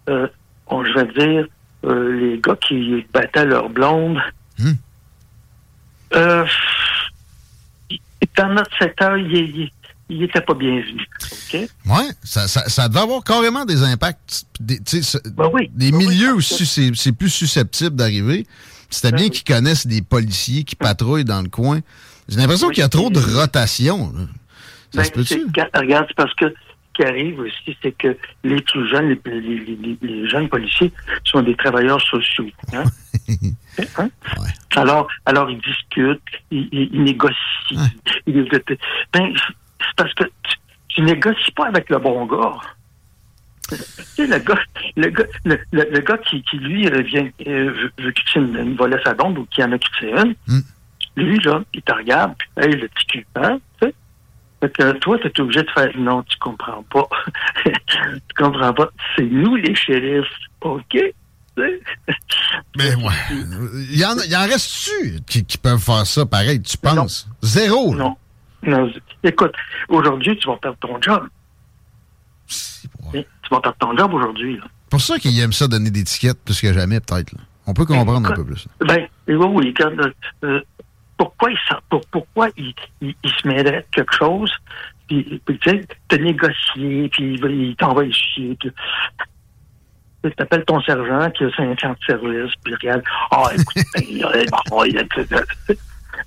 euh, 0.10 0.28
on, 0.68 0.84
je 0.86 0.92
vais 0.94 1.06
dire, 1.14 1.48
euh, 1.86 2.20
les 2.20 2.40
gars 2.40 2.56
qui 2.58 3.06
battaient 3.14 3.46
leur 3.46 3.70
blonde, 3.70 4.20
Hmm. 4.60 4.74
euh, 6.14 6.46
dans 8.38 8.50
notre 8.50 8.78
secteur, 8.78 9.18
il 9.18 9.72
n'était 10.20 10.42
pas 10.42 10.54
bienvenu. 10.54 11.06
OK? 11.32 11.60
Ouais, 11.86 12.10
ça, 12.24 12.48
ça, 12.48 12.68
ça 12.70 12.88
doit 12.90 13.02
avoir 13.04 13.24
carrément 13.24 13.66
des 13.66 13.84
impacts. 13.84 14.44
Des, 14.60 14.80
Ben 15.36 15.50
oui. 15.54 15.70
des 15.74 15.92
Ben 15.92 15.98
oui, 15.98 16.08
milieux 16.08 16.34
parce 16.34 16.52
aussi, 16.52 16.66
c'est 16.66 16.92
c'est 16.96 17.12
plus 17.12 17.30
susceptible 17.30 17.96
d'arriver. 17.96 18.46
C'était 18.90 19.12
Ben 19.12 19.18
bien 19.18 19.26
oui. 19.26 19.32
qu'ils 19.32 19.54
connaissent 19.56 19.88
des 19.88 20.02
policiers 20.02 20.64
qui 20.64 20.76
patrouillent 20.76 21.24
dans 21.26 21.42
le 21.42 21.50
coin. 21.50 21.80
J'ai 22.28 22.38
l'impression 22.38 22.68
Oui. 22.68 22.74
qu'il 22.76 22.82
y 22.82 22.86
a 22.86 22.90
trop 22.90 23.10
de 23.10 23.20
rotation. 23.20 24.12
là. 24.14 24.22
Ça 24.94 24.98
Ben, 25.00 25.04
se 25.06 25.12
peut-tu? 25.12 25.46
Regarde, 25.74 26.06
c'est 26.10 26.16
parce 26.18 26.34
que 26.36 26.50
ce 26.50 26.54
qui 26.94 27.04
arrive 27.04 27.40
aussi, 27.40 27.78
c'est 27.82 27.94
que 27.94 28.18
les 28.44 28.62
plus 28.62 28.90
jeunes, 28.90 29.18
les, 29.26 29.40
les- 29.40 29.98
les- 30.02 30.30
jeunes 30.30 30.50
policiers 30.50 30.92
sont 31.24 31.42
des 31.42 31.56
travailleurs 31.56 32.02
sociaux. 32.02 32.48
Hein? 32.74 32.84
Hein? 33.98 34.10
Ouais. 34.38 34.50
Alors, 34.76 35.08
alors 35.26 35.50
ils 35.50 35.62
discutent, 35.62 36.20
ils, 36.52 36.68
ils- 36.74 36.90
ils 36.92 37.04
négocient. 37.04 37.38
Ouais. 37.72 37.88
Ils- 38.28 38.46
ben, 39.14 39.34
c'est 39.88 39.96
parce 39.98 40.14
que 40.14 40.24
tu, 40.24 40.56
tu 40.90 41.02
négocies 41.02 41.52
pas 41.56 41.68
avec 41.68 41.90
le 41.90 42.00
bon 42.00 42.26
gars. 42.26 42.58
Tu 43.70 43.78
sais, 44.16 44.28
le 44.28 44.38
gars, 44.40 44.60
le 44.98 45.10
gars, 45.10 45.24
le, 45.46 45.60
le- 45.72 45.88
le 45.92 46.00
gars 46.00 46.18
qui, 46.18 46.44
qui, 46.44 46.58
lui, 46.58 46.90
vient, 47.04 47.30
euh, 47.48 47.72
veut, 47.72 47.92
veut 48.04 48.12
quitter 48.12 48.40
une, 48.40 48.78
à 49.06 49.14
bombe 49.14 49.38
ou 49.38 49.46
qui 49.46 49.64
en 49.64 49.72
a 49.72 49.78
quitté 49.78 50.12
une, 50.12 50.36
Mm. 50.48 50.60
lui, 51.16 51.40
là, 51.40 51.62
il 51.74 51.82
te 51.82 51.94
regarde, 51.94 52.34
puis, 52.38 52.50
hey, 52.66 52.72
le 52.76 52.88
petit 52.90 53.06
cul, 53.08 53.28
hein, 53.36 53.60
tu 53.82 53.88
sais. 53.88 53.96
Fait 54.62 54.70
que 54.78 54.92
toi, 55.00 55.18
tu 55.20 55.28
es 55.28 55.42
obligé 55.42 55.64
de 55.64 55.72
faire 55.72 55.90
non, 55.98 56.22
tu 56.24 56.38
comprends 56.38 56.84
pas. 56.84 57.08
tu 57.64 57.72
comprends 58.38 58.74
pas. 58.74 58.90
C'est 59.16 59.24
nous 59.24 59.56
les 59.56 59.74
shérifs, 59.74 60.28
OK? 60.62 60.98
Mais 62.78 62.96
ouais. 62.96 63.14
Il 63.90 63.98
y 63.98 64.06
en, 64.06 64.16
il 64.24 64.32
y 64.32 64.36
en 64.36 64.42
reste-tu 64.48 65.20
qui, 65.28 65.46
qui 65.46 65.58
peuvent 65.58 65.80
faire 65.82 66.06
ça 66.06 66.26
pareil, 66.26 66.62
tu 66.62 66.78
penses? 66.78 67.28
Zéro. 67.42 67.94
là. 67.96 68.04
Non. 68.04 68.18
Non. 68.64 68.92
Écoute, 69.24 69.54
aujourd'hui, 69.90 70.38
tu 70.38 70.48
vas 70.48 70.58
perdre 70.58 70.78
ton 70.80 71.02
job. 71.02 71.28
C'est 72.48 72.90
Tu 73.14 73.26
vas 73.50 73.60
perdre 73.62 73.78
ton 73.80 73.98
job 73.98 74.14
aujourd'hui. 74.14 74.58
là. 74.58 74.64
pour 74.90 75.02
ça 75.02 75.18
qu'ils 75.20 75.40
aiment 75.40 75.54
ça 75.54 75.68
donner 75.68 75.90
des 75.92 76.04
tickets 76.04 76.38
plus 76.44 76.60
que 76.60 76.74
jamais, 76.74 77.00
peut-être. 77.00 77.34
On 77.68 77.74
peut 77.74 77.86
comprendre 77.86 78.30
un 78.32 78.34
peu 78.36 78.44
plus. 78.46 78.68
Ben, 78.80 79.08
oui, 79.28 79.36
oui, 79.36 79.74
quand, 79.74 79.92
euh, 80.44 80.62
pourquoi 81.18 81.52
il, 81.52 81.58
pour- 81.90 82.06
pourquoi 82.12 82.50
il, 82.58 82.74
il, 83.02 83.14
il 83.24 83.32
se 83.32 83.48
mêlerait 83.48 83.82
de 83.82 83.86
quelque 83.96 84.14
chose, 84.16 84.52
puis, 85.08 85.42
tu 85.46 85.58
sais, 85.64 85.86
te 86.08 86.16
négocier, 86.16 87.10
puis 87.10 87.34
il, 87.36 87.42
va- 87.42 87.50
il 87.50 87.76
t'envoie 87.76 88.10
chier, 88.12 88.58
puis 88.60 88.72
tu 90.24 90.32
t'appelles 90.36 90.66
ton 90.66 90.82
sergent 90.82 91.30
qui 91.32 91.44
a 91.46 91.52
5 91.56 91.84
ans 91.86 91.92
de 92.00 92.06
service, 92.06 92.52
puis 92.64 92.74
regarde, 92.76 93.04
ah, 93.32 93.44
écoute, 93.54 93.84
ben, 93.96 94.04
il 94.10 94.24
a- 94.24 94.44
bon, 94.70 94.84
il 94.86 94.98
a- 94.98 95.04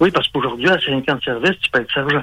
oui, 0.00 0.10
parce 0.10 0.28
qu'aujourd'hui, 0.28 0.68
à 0.68 0.78
5 0.80 1.08
ans 1.10 1.16
de 1.16 1.22
service, 1.22 1.58
tu 1.62 1.70
peux 1.70 1.80
être 1.80 1.92
sergent. 1.92 2.22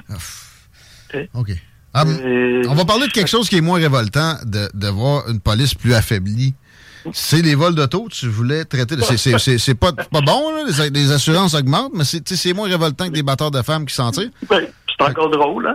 OK. 1.34 1.50
Ah, 1.94 2.04
Euh, 2.06 2.62
on 2.68 2.74
va 2.74 2.84
parler 2.86 3.06
de 3.06 3.12
quelque 3.12 3.28
chose 3.28 3.48
qui 3.48 3.58
est 3.58 3.60
moins 3.60 3.78
révoltant, 3.78 4.36
de, 4.44 4.68
de 4.72 4.88
voir 4.88 5.28
une 5.28 5.40
police 5.40 5.74
plus 5.74 5.92
affaiblie. 5.94 6.54
C'est 7.12 7.42
les 7.42 7.54
vols 7.56 7.74
d'auto, 7.74 8.08
tu 8.10 8.28
voulais 8.28 8.64
traiter 8.64 8.94
de... 8.96 9.02
c'est- 9.02 9.74
pas, 9.74 9.92
pas 9.92 10.20
bon, 10.20 10.54
là, 10.54 10.64
les, 10.84 10.90
les 10.90 11.10
assurances 11.12 11.52
augmentent, 11.54 11.92
mais 11.94 12.04
c'est 12.04 12.52
moins 12.52 12.68
révoltant 12.68 13.08
que 13.08 13.12
des 13.12 13.24
batteurs 13.24 13.50
de 13.50 13.60
femmes 13.60 13.84
qui 13.86 13.94
s'en 13.94 14.10
tirent. 14.12 14.30
Ben, 14.48 14.64
c'est 14.88 15.04
encore 15.10 15.28
drôle, 15.30 15.66
hein? 15.66 15.74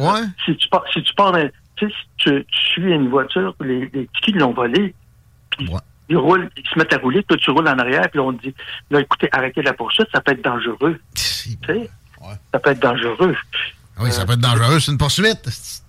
Ouais. 0.00 0.20
Si 0.44 0.56
tu 0.56 0.68
pars, 0.68 0.82
si 0.92 1.02
tu 1.02 1.14
pars 1.14 1.32
si 1.78 1.86
tu, 1.86 1.92
tu 2.18 2.44
suis 2.72 2.82
une 2.92 3.08
voiture, 3.08 3.54
les, 3.60 3.80
les 3.94 4.06
petits 4.06 4.08
qui 4.24 4.32
l'ont 4.32 4.52
volé, 4.52 4.92
puis 5.56 5.68
Ouais. 5.68 5.80
Ils 6.08 6.16
roulent, 6.16 6.48
ils 6.56 6.68
se 6.68 6.78
mettent 6.78 6.92
à 6.92 6.98
rouler, 6.98 7.22
toi 7.24 7.36
tu 7.36 7.50
roules 7.50 7.68
en 7.68 7.78
arrière, 7.78 8.08
puis 8.10 8.20
on 8.20 8.32
te 8.32 8.42
dit, 8.42 8.54
là, 8.90 9.00
écoutez, 9.00 9.28
arrêtez 9.32 9.62
la 9.62 9.72
poursuite, 9.72 10.08
ça 10.12 10.20
peut 10.20 10.32
être 10.32 10.44
dangereux? 10.44 11.00
Ouais. 11.68 11.90
Ça 12.52 12.58
peut 12.60 12.70
être 12.70 12.80
dangereux. 12.80 13.36
Oui, 14.00 14.12
ça 14.12 14.24
peut 14.26 14.32
être 14.34 14.40
dangereux, 14.40 14.80
c'est 14.80 14.92
une 14.92 14.98
poursuite. 14.98 15.82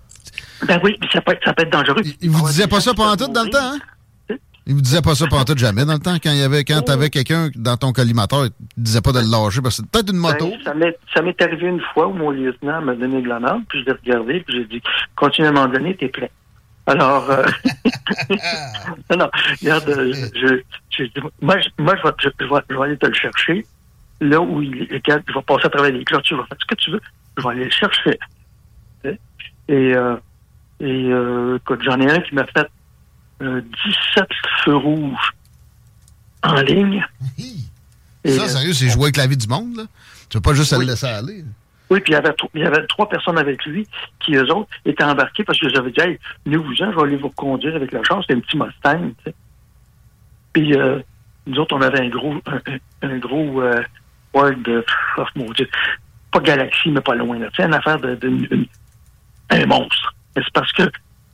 Ben 0.67 0.79
oui, 0.83 0.97
ça 1.11 1.21
peut 1.21 1.33
être, 1.33 1.43
ça 1.43 1.53
peut 1.53 1.63
être 1.63 1.71
dangereux. 1.71 2.01
Il, 2.03 2.15
il 2.21 2.29
vous 2.29 2.43
Ah, 2.45 2.49
disait 2.49 2.63
des 2.63 2.69
pas 2.69 2.79
ça 2.81 2.93
pendant 2.93 3.15
tout 3.15 3.31
dans 3.31 3.43
le 3.43 3.49
temps, 3.49 3.73
hein? 3.73 3.79
Il 4.69 4.73
vous 4.75 4.81
disait 4.81 5.01
pas 5.01 5.15
ça 5.15 5.25
pendant 5.27 5.45
tout 5.45 5.57
jamais 5.57 5.85
dans 5.85 5.93
le 5.93 5.99
temps, 5.99 6.15
quand 6.21 6.31
il 6.31 6.39
y 6.39 6.43
avait, 6.43 6.65
quand 6.65 6.81
t'avais 6.81 7.09
quelqu'un 7.09 7.49
dans 7.55 7.77
ton 7.77 7.93
collimateur, 7.93 8.45
il 8.47 8.49
te 8.49 8.55
disait 8.75 8.99
pas 8.99 9.13
de 9.13 9.19
le 9.19 9.31
lâcher 9.31 9.61
parce 9.61 9.77
que 9.77 9.83
c'est 9.83 9.89
peut-être 9.89 10.11
une 10.11 10.19
moto. 10.19 10.49
Ben, 10.49 10.57
ça 10.65 10.73
m'est 10.73 10.97
ça 11.13 11.21
m'est 11.21 11.41
arrivé 11.41 11.67
une 11.67 11.79
fois 11.93 12.07
où 12.07 12.13
mon 12.13 12.31
lieutenant 12.31 12.81
m'a 12.81 12.93
donné 12.95 13.21
de 13.21 13.29
la 13.29 13.39
merde, 13.39 13.61
puis 13.69 13.79
je 13.79 13.85
l'ai 13.85 13.93
regardé, 13.93 14.41
puis 14.45 14.57
j'ai 14.57 14.65
dit, 14.65 14.81
continue 15.15 15.47
à 15.47 15.51
m'en 15.53 15.67
donner, 15.67 15.95
t'es 15.95 16.09
prêt. 16.09 16.31
Alors, 16.87 17.29
euh, 17.29 17.45
non, 19.09 19.17
non, 19.17 19.29
regarde, 19.61 19.89
euh, 19.89 20.13
je, 20.33 20.61
je, 20.89 21.03
je- 21.13 21.21
moi, 21.41 21.59
je, 21.59 21.67
moi 21.77 21.95
je, 21.97 22.03
vais, 22.07 22.13
je, 22.19 22.29
je 22.39 22.45
vais, 22.45 22.61
je 22.69 22.75
vais 22.75 22.83
aller 22.83 22.97
te 22.97 23.05
le 23.05 23.13
chercher. 23.13 23.65
Là 24.21 24.39
où 24.41 24.61
il 24.61 24.83
est, 24.91 25.01
quand 25.05 25.19
je 25.27 25.33
vais 25.33 25.41
passer 25.41 25.65
à 25.65 25.69
travers 25.69 25.91
les 25.91 26.03
clôtures, 26.05 26.37
je 26.37 26.41
vais 26.41 26.47
faire 26.47 26.57
ce 26.59 26.65
que 26.65 26.75
tu 26.75 26.91
veux, 26.91 27.01
je 27.37 27.43
vais 27.43 27.49
aller 27.49 27.65
le 27.65 27.71
chercher. 27.71 28.17
Tu? 29.03 29.09
Et, 29.67 29.95
euh, 29.95 30.15
et 30.79 30.85
euh, 31.11 31.57
écoute, 31.57 31.81
j'en 31.83 31.99
ai 31.99 32.09
un 32.09 32.21
qui 32.21 32.33
m'a 32.35 32.45
fait 32.45 32.67
euh, 33.41 33.61
17 34.15 34.25
feux 34.63 34.75
rouges 34.77 35.31
en 36.43 36.61
ligne. 36.61 37.05
Et, 38.23 38.31
Ça, 38.31 38.43
euh, 38.43 38.47
sérieux, 38.47 38.73
c'est 38.73 38.89
jouer 38.89 39.03
avec 39.03 39.17
la 39.17 39.27
vie 39.27 39.37
du 39.37 39.47
monde, 39.47 39.75
là. 39.75 39.83
Tu 40.29 40.37
veux 40.37 40.41
pas 40.41 40.53
juste 40.53 40.71
Oui. 40.73 40.85
le 40.85 40.91
laisser 40.91 41.05
aller. 41.07 41.43
Oui, 41.89 42.01
puis 42.01 42.13
il 42.13 42.61
y 42.61 42.65
avait 42.65 42.85
trois 42.87 43.07
personnes 43.07 43.37
avec 43.37 43.65
lui 43.65 43.87
qui, 44.19 44.35
eux 44.35 44.51
autres, 44.53 44.69
étaient 44.85 45.03
embarqués 45.03 45.43
parce 45.43 45.59
que 45.59 45.69
j'avais 45.69 45.91
dit, 45.91 46.01
hey, 46.01 46.19
venez-vous-en, 46.45 46.91
je 46.91 46.95
vais 46.97 47.01
aller 47.03 47.15
vous 47.17 47.29
conduire 47.29 47.75
avec 47.75 47.91
la 47.93 48.03
chance. 48.03 48.25
C'était 48.27 48.37
un 48.37 48.41
petit 48.41 48.57
Mustang, 48.57 49.11
tu 49.19 49.23
sais. 49.25 49.35
Puis, 50.53 50.73
euh, 50.75 50.99
nous 51.45 51.59
autres, 51.59 51.75
on 51.75 51.81
avait 51.81 52.01
un 52.01 52.09
gros, 52.09 52.33
un, 52.45 53.07
un- 53.09 53.17
gros, 53.19 53.61
euh, 53.61 53.81
Ford, 54.33 54.51
euh, 54.67 54.81
oh, 55.17 55.23
mon 55.35 55.49
Dieu, 55.51 55.69
pas 56.31 56.39
Galaxy, 56.39 56.89
mais 56.91 57.01
pas 57.01 57.15
loin, 57.15 57.39
sais, 57.55 57.63
une 57.63 57.73
affaire 57.73 57.99
de, 57.99 58.15
de- 58.15 58.65
un 59.49 59.65
monstre. 59.65 60.13
C'est 60.35 60.43
parce 60.53 60.71
que 60.73 60.83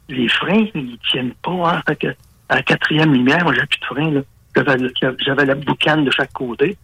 les 0.10 0.28
freins, 0.30 0.68
ils 0.76 0.98
tiennent 1.10 1.34
pas, 1.42 1.52
hein. 1.78 1.82
Fait 1.88 1.96
que, 1.96 2.08
à 2.50 2.56
la 2.58 2.62
quatrième 2.64 3.12
lumière, 3.14 3.44
moi, 3.44 3.54
j'avais 3.54 3.68
plus 3.68 3.80
de 3.80 3.86
frein. 3.86 4.24
J'avais, 5.26 5.46
la 5.46 5.56
boucane 5.56 6.06
de 6.06 6.12
chaque 6.12 6.32
côté. 6.32 6.78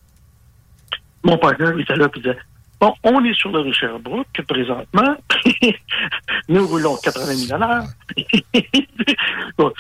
Mon 1.23 1.38
partenaire, 1.38 1.73
il 1.75 1.82
était 1.82 1.95
là, 1.95 2.10
puis 2.10 2.19
il 2.21 2.23
disait, 2.23 2.39
Bon, 2.79 2.93
on 3.03 3.23
est 3.25 3.33
sur 3.33 3.51
le 3.51 3.59
rue 3.59 3.73
Sherbrooke 3.73 4.41
présentement. 4.47 5.15
Nous 6.49 6.65
roulons 6.67 6.95
80 6.97 7.25
000 7.35 7.61
à 7.61 7.67
l'heure. 7.67 7.83
Bon, 9.57 9.73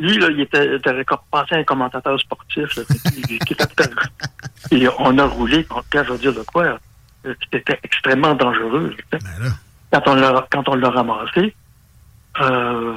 lui, 0.00 0.18
là, 0.18 0.28
il 0.30 0.40
était, 0.40 0.74
était 0.76 0.90
récompensé 0.90 1.54
un 1.54 1.62
commentateur 1.64 2.18
sportif. 2.18 2.74
là, 2.76 2.82
qui- 3.46 3.56
Et 4.72 4.88
on 4.98 5.16
a 5.18 5.24
roulé, 5.26 5.64
quand 5.64 5.82
je 5.92 6.12
veux 6.12 6.18
dire 6.18 6.32
de 6.34 6.42
quoi, 6.42 6.78
euh, 7.26 7.34
c'était 7.52 7.78
extrêmement 7.84 8.34
dangereux. 8.34 8.96
Ben. 9.12 9.18
Quand 9.92 10.02
on 10.08 10.14
l'a, 10.14 10.46
quand 10.50 10.68
on 10.68 10.74
l'a 10.74 10.90
ramassé, 10.90 11.54
euh, 12.40 12.96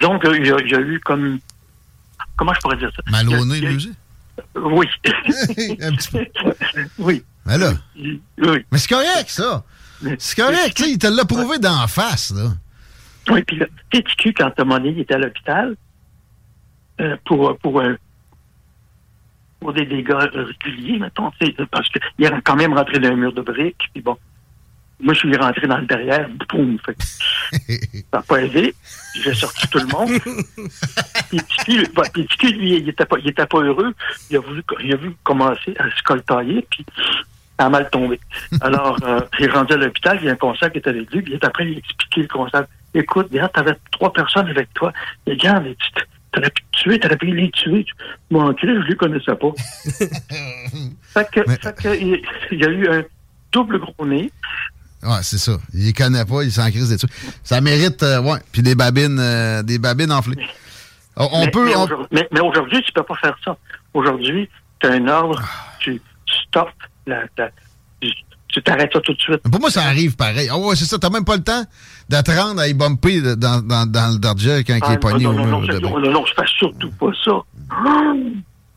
donc, 0.00 0.22
il 0.24 0.46
y, 0.46 0.50
a, 0.52 0.58
il 0.60 0.70
y 0.70 0.74
a 0.74 0.80
eu 0.80 0.98
comme, 1.00 1.38
comment 2.36 2.52
je 2.54 2.60
pourrais 2.60 2.76
dire 2.78 2.90
ça? 2.96 3.02
Malonné, 3.10 3.60
lui 3.60 3.76
aussi. 3.76 3.92
Oui. 4.56 4.86
Un 5.80 5.94
petit 5.94 6.10
peu. 6.10 6.26
oui. 6.98 7.24
Mais 7.46 7.58
là. 7.58 7.72
Oui. 7.96 8.20
Mais 8.70 8.78
c'est 8.78 8.88
correct, 8.88 9.28
ça. 9.28 9.64
C'est 10.18 10.36
correct, 10.36 10.76
tu 10.76 10.84
sais, 10.84 10.90
il 10.90 10.98
te 10.98 11.06
l'a 11.06 11.24
prouvé 11.24 11.58
d'en 11.58 11.86
face, 11.86 12.32
là. 12.34 12.50
Oui, 13.28 13.42
puis 13.42 13.56
le 13.56 13.68
cul, 14.18 14.32
quand 14.34 14.46
à 14.46 14.52
un 14.58 14.64
moment 14.64 14.78
donné, 14.78 14.90
il 14.90 15.00
était 15.00 15.14
à 15.14 15.18
l'hôpital? 15.18 15.76
Euh, 17.00 17.16
pour, 17.24 17.56
pour, 17.58 17.80
euh, 17.80 17.94
pour 19.60 19.72
des 19.74 19.84
dégâts 19.84 20.12
euh, 20.12 20.46
réguliers, 20.64 20.98
mettons, 20.98 21.30
parce 21.70 21.88
qu'il 21.90 22.24
est 22.24 22.40
quand 22.42 22.56
même 22.56 22.72
rentré 22.72 22.98
dans 22.98 23.08
un 23.08 23.16
mur 23.16 23.32
de 23.32 23.42
briques, 23.42 23.90
puis 23.92 24.02
bon, 24.02 24.16
moi, 24.98 25.12
je 25.12 25.18
suis 25.18 25.36
rentré 25.36 25.66
dans 25.66 25.76
le 25.76 25.84
derrière, 25.84 26.26
boum, 26.48 26.78
fait 26.78 26.96
ça 28.10 28.18
n'a 28.18 28.22
pas 28.22 28.42
aidé, 28.42 28.74
j'ai 29.22 29.34
sorti 29.34 29.68
tout 29.68 29.78
le 29.78 29.86
monde. 29.86 30.18
puis 31.28 32.52
lui, 32.52 32.76
il 32.78 32.88
était 32.88 33.04
pas, 33.04 33.18
il 33.18 33.28
était 33.28 33.46
pas 33.46 33.60
heureux, 33.60 33.92
il 34.30 34.36
a 34.36 34.40
voulu, 34.40 34.62
il 34.82 34.92
a 34.94 34.96
vu 34.96 35.14
commencer 35.22 35.74
à 35.78 35.94
se 35.94 36.02
coltailler, 36.02 36.66
puis 36.70 36.86
a 37.58 37.68
mal 37.70 37.88
tombé. 37.90 38.20
Alors, 38.60 38.98
euh, 39.04 39.20
j'ai 39.38 39.46
rendu 39.48 39.72
à 39.72 39.76
l'hôpital, 39.76 40.18
il 40.20 40.26
y 40.26 40.28
a 40.28 40.32
un 40.32 40.36
conseil 40.36 40.70
qui 40.70 40.78
était 40.78 40.90
avec 40.90 41.10
lui, 41.12 41.22
puis 41.22 41.38
après, 41.42 41.66
il 41.66 41.74
a 41.76 41.78
expliqué 41.78 42.22
le 42.22 42.28
conseil. 42.28 42.62
Écoute, 42.94 43.28
regarde, 43.32 43.52
t'avais 43.52 43.76
trois 43.92 44.12
personnes 44.12 44.48
avec 44.48 44.72
toi. 44.74 44.92
Et 45.26 45.32
regarde, 45.32 45.64
tu 45.78 46.02
t'aurais 46.32 46.50
pu 46.50 46.62
tuer, 46.72 46.98
t'aurais 47.00 47.16
pu 47.16 47.26
les 47.34 47.50
tuer. 47.50 47.86
Mon 48.30 48.52
Christ, 48.54 48.82
je 48.82 48.88
les 48.88 48.96
connaissais 48.96 49.34
pas. 49.34 49.48
fait 51.14 51.30
que, 51.32 51.40
Mais- 51.46 51.56
fait 51.56 51.74
que, 51.82 51.96
il, 52.00 52.22
il 52.52 52.60
y 52.60 52.64
a 52.64 52.68
eu 52.68 52.88
un 52.88 53.02
double 53.52 53.78
gros 53.80 54.06
nez. 54.06 54.30
Ouais, 55.02 55.22
c'est 55.22 55.38
ça. 55.38 55.52
Il 55.72 55.84
les 55.86 55.92
connaît 55.92 56.24
pas, 56.24 56.42
il 56.42 56.50
s'en 56.52 56.68
crise 56.70 56.90
dessus. 56.90 57.06
Ça 57.44 57.60
mérite, 57.60 58.02
euh, 58.02 58.20
ouais. 58.22 58.38
Puis 58.52 58.62
des 58.62 58.74
babines, 58.74 59.18
euh, 59.20 59.62
des 59.62 59.78
babines 59.78 60.12
enflées. 60.12 60.36
On 61.16 61.44
mais, 61.44 61.50
peut. 61.50 61.64
Mais, 61.64 61.76
on- 61.76 62.06
mais- 62.10 62.28
mais 62.32 62.40
aujourd'hui, 62.40 62.82
tu 62.82 62.92
peux 62.92 63.02
pas 63.02 63.14
faire 63.16 63.36
ça. 63.44 63.56
Aujourd'hui, 63.94 64.48
tu 64.80 64.86
as 64.86 64.92
un 64.92 65.08
ordre, 65.08 65.40
Ah. 65.42 65.72
tu 65.78 66.00
stops, 66.48 66.72
la, 67.06 67.22
la- 67.38 67.50
tu- 68.00 68.62
t'arrêtes 68.62 68.92
ça 68.92 69.00
tout 69.00 69.12
de 69.12 69.20
suite. 69.20 69.38
Pour 69.50 69.60
moi, 69.60 69.70
ça 69.70 69.82
arrive 69.82 70.16
pareil. 70.16 70.48
Ah 70.50 70.56
ouais, 70.56 70.74
c'est 70.76 70.86
ça. 70.86 70.98
T'as 70.98 71.10
même 71.10 71.24
pas 71.26 71.36
le 71.36 71.42
temps 71.42 71.62
de 72.08 72.20
te 72.22 72.30
rendre 72.30 72.60
à 72.60 72.68
y 72.68 72.72
bumper 72.74 73.20
dans, 73.36 73.60
dans, 73.60 73.84
dans 73.90 74.12
le 74.14 74.18
Dodger 74.18 74.64
quand 74.66 74.76
il 74.76 74.82
Ah, 74.82 74.92
est 74.94 74.98
pogné 74.98 75.24
non, 75.24 75.30
au 75.30 75.34
non, 75.34 75.60
mur 75.60 75.80
non, 75.80 75.98
non, 76.00 76.10
non, 76.10 76.24
je 76.26 76.32
fais 76.34 76.48
surtout 76.58 76.90
pas 76.92 77.10
ça. 77.24 77.32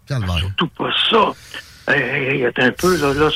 Calvaire. 0.05 0.37
Surtout 0.39 0.67
pas 0.69 0.89
ça. 1.09 1.31
Hey, 1.93 2.01
hey, 2.01 2.45
attends 2.45 2.63
un 2.63 2.71
peu, 2.71 2.97
là, 3.01 3.13
là, 3.13 3.29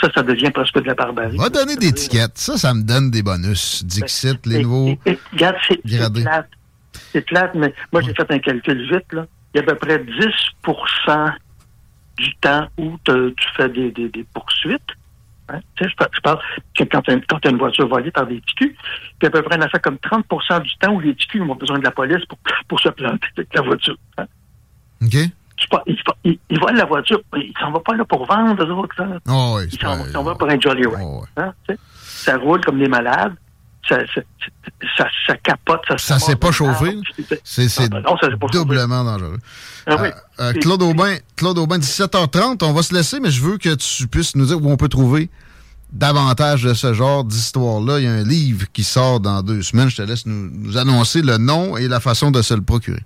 ça, 0.00 0.08
ça 0.14 0.22
devient 0.22 0.50
presque 0.50 0.74
de 0.80 0.86
la 0.86 0.94
barbarie. 0.94 1.36
Va 1.36 1.48
donner 1.48 1.76
des 1.76 1.92
tickets. 1.92 2.36
Ça, 2.38 2.56
ça 2.56 2.74
me 2.74 2.82
donne 2.82 3.10
des 3.10 3.22
bonus. 3.22 3.84
Dixit, 3.84 4.44
les 4.46 4.56
Et- 4.56 4.62
nouveaux. 4.62 4.98
regarde, 5.32 5.56
c'est 5.68 5.80
plate. 5.82 6.46
C'est 7.12 7.20
plate, 7.26 7.54
mais 7.54 7.72
moi, 7.92 8.00
j'ai 8.02 8.14
fait 8.14 8.30
un 8.30 8.38
calcul 8.38 8.82
vite, 8.92 9.12
là. 9.12 9.26
Il 9.54 9.58
y 9.58 9.60
a 9.60 9.62
à 9.62 9.66
peu 9.66 9.74
près 9.76 9.98
10 9.98 10.12
du 12.20 12.34
temps 12.36 12.68
où 12.78 12.96
te- 13.04 13.30
tu 13.30 13.48
fais 13.56 13.68
des, 13.68 13.90
des, 13.90 14.08
des 14.08 14.24
poursuites. 14.34 14.80
Hein? 15.48 15.60
Tu 15.74 15.84
sais, 15.84 15.90
je, 15.90 15.96
par- 15.96 16.08
je 16.12 16.20
parle 16.20 16.38
que 16.76 16.84
quand 16.84 17.02
tu 17.02 17.10
as 17.10 17.50
une 17.50 17.58
voiture 17.58 17.88
volée 17.88 18.10
par 18.10 18.26
des 18.26 18.40
TQ, 18.40 18.76
puis 19.18 19.26
à 19.26 19.30
peu 19.30 19.42
près, 19.42 19.56
on 19.58 19.62
a 19.62 19.68
fait 19.68 19.80
comme 19.82 19.96
30% 19.96 20.62
du 20.62 20.76
temps 20.76 20.92
où 20.92 21.00
les 21.00 21.14
TQ 21.14 21.40
ont 21.42 21.54
besoin 21.56 21.78
de 21.78 21.84
la 21.84 21.90
police 21.90 22.24
pour, 22.26 22.38
pour 22.68 22.78
se 22.80 22.88
planter 22.90 23.26
avec 23.36 23.52
la 23.54 23.62
voiture. 23.62 23.96
Hein? 24.18 24.26
OK? 25.02 25.14
Ils, 26.24 26.58
volent 26.58 26.76
la 26.78 26.84
voiture, 26.86 27.20
mais 27.34 27.40
ils 27.46 27.54
s'en 27.60 27.70
vont 27.70 27.80
pas 27.80 27.94
là 27.94 28.04
pour 28.04 28.24
vendre, 28.26 28.64
eux 28.64 28.70
autres. 28.72 28.94
Là. 29.02 29.18
Oh, 29.28 29.56
oui, 29.58 29.68
Ils 30.06 30.12
s'en 30.12 30.22
vont- 30.22 30.34
pour 30.34 30.48
un 30.48 30.58
Jolly 30.58 30.86
Ride. 30.86 30.98
Oh, 31.02 31.20
ouais. 31.20 31.42
Hein, 31.44 31.52
tu 31.68 31.74
sais. 31.74 31.80
ça 31.94 32.36
roule 32.38 32.64
comme 32.64 32.78
des 32.78 32.88
malades. 32.88 33.34
Ça, 33.88 33.98
ça, 34.14 34.20
ça, 34.96 35.08
ça 35.26 35.36
capote. 35.38 35.80
Ça, 35.88 35.98
Ça 35.98 36.18
s'est 36.18 36.36
pas 36.36 36.52
chauffé? 36.52 36.96
C'est 37.42 37.68
chauffé. 37.68 37.88
doublement 38.52 39.04
dangereux. 39.04 39.38
Ah 39.86 39.96
oui. 40.00 40.08
Euh, 40.08 40.44
euh, 40.44 40.52
Claude 40.54 40.82
Aubin, 40.82 41.16
Claude 41.36 41.58
Aubin, 41.58 41.78
17h30, 41.78 42.62
on 42.64 42.72
va 42.72 42.82
se 42.82 42.94
laisser, 42.94 43.20
mais 43.20 43.30
je 43.30 43.42
veux 43.42 43.58
que 43.58 43.74
tu 43.74 44.06
puisses 44.06 44.36
nous 44.36 44.46
dire 44.46 44.62
où 44.62 44.70
on 44.70 44.76
peut 44.76 44.88
trouver 44.88 45.30
davantage 45.92 46.62
de 46.62 46.74
ce 46.74 46.92
genre 46.92 47.24
d'histoire-là. 47.24 47.98
Il 47.98 48.04
y 48.04 48.08
a 48.08 48.12
un 48.12 48.22
livre 48.22 48.66
qui 48.72 48.84
sort 48.84 49.18
dans 49.20 49.42
deux 49.42 49.62
semaines. 49.62 49.90
Je 49.90 49.96
te 49.96 50.02
laisse 50.02 50.26
nous, 50.26 50.50
nous 50.52 50.78
annoncer 50.78 51.22
le 51.22 51.38
nom 51.38 51.76
et 51.76 51.88
la 51.88 52.00
façon 52.00 52.30
de 52.30 52.42
se 52.42 52.54
le 52.54 52.62
procurer. 52.62 53.02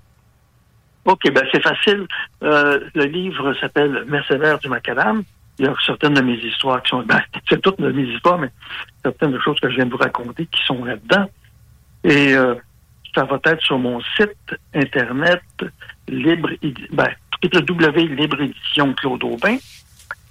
OK, 1.06 1.20
ben 1.32 1.44
c'est 1.52 1.62
facile. 1.62 2.06
Euh, 2.42 2.80
le 2.94 3.04
livre 3.04 3.54
s'appelle 3.60 4.04
Mercenaires 4.08 4.58
du 4.58 4.68
Macadam. 4.68 5.22
Il 5.58 5.66
y 5.66 5.68
a 5.68 5.74
certaines 5.84 6.14
de 6.14 6.20
mes 6.20 6.36
histoires 6.36 6.82
qui 6.82 6.90
sont... 6.90 7.02
Ben, 7.02 7.20
c'est 7.48 7.60
toutes 7.60 7.80
de 7.80 7.92
mes 7.92 8.02
histoires, 8.02 8.38
mais 8.38 8.50
certaines 9.02 9.32
des 9.32 9.40
choses 9.40 9.58
que 9.60 9.70
je 9.70 9.76
viens 9.76 9.86
de 9.86 9.92
vous 9.92 9.98
raconter 9.98 10.46
qui 10.46 10.64
sont 10.64 10.84
là-dedans. 10.84 11.30
Et 12.02 12.34
euh, 12.34 12.54
ça 13.14 13.24
va 13.24 13.38
être 13.44 13.62
sur 13.62 13.78
mon 13.78 14.00
site 14.16 14.56
Internet 14.74 15.42
libre... 16.08 16.50
Ben, 16.92 17.08
Claude 18.96 19.22
Aubin. 19.24 19.56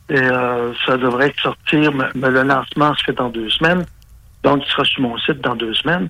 Et 0.09 0.19
euh, 0.19 0.73
ça 0.85 0.97
devrait 0.97 1.33
sortir... 1.41 1.93
mais- 1.93 2.29
le 2.29 2.43
lancement 2.43 2.93
se 2.95 3.03
fait 3.03 3.13
dans 3.13 3.29
deux 3.29 3.49
semaines. 3.49 3.85
Donc, 4.43 4.63
il 4.65 4.71
sera 4.71 4.83
sur 4.83 5.01
mon 5.01 5.17
site 5.19 5.39
dans 5.39 5.55
deux 5.55 5.73
semaines. 5.73 6.09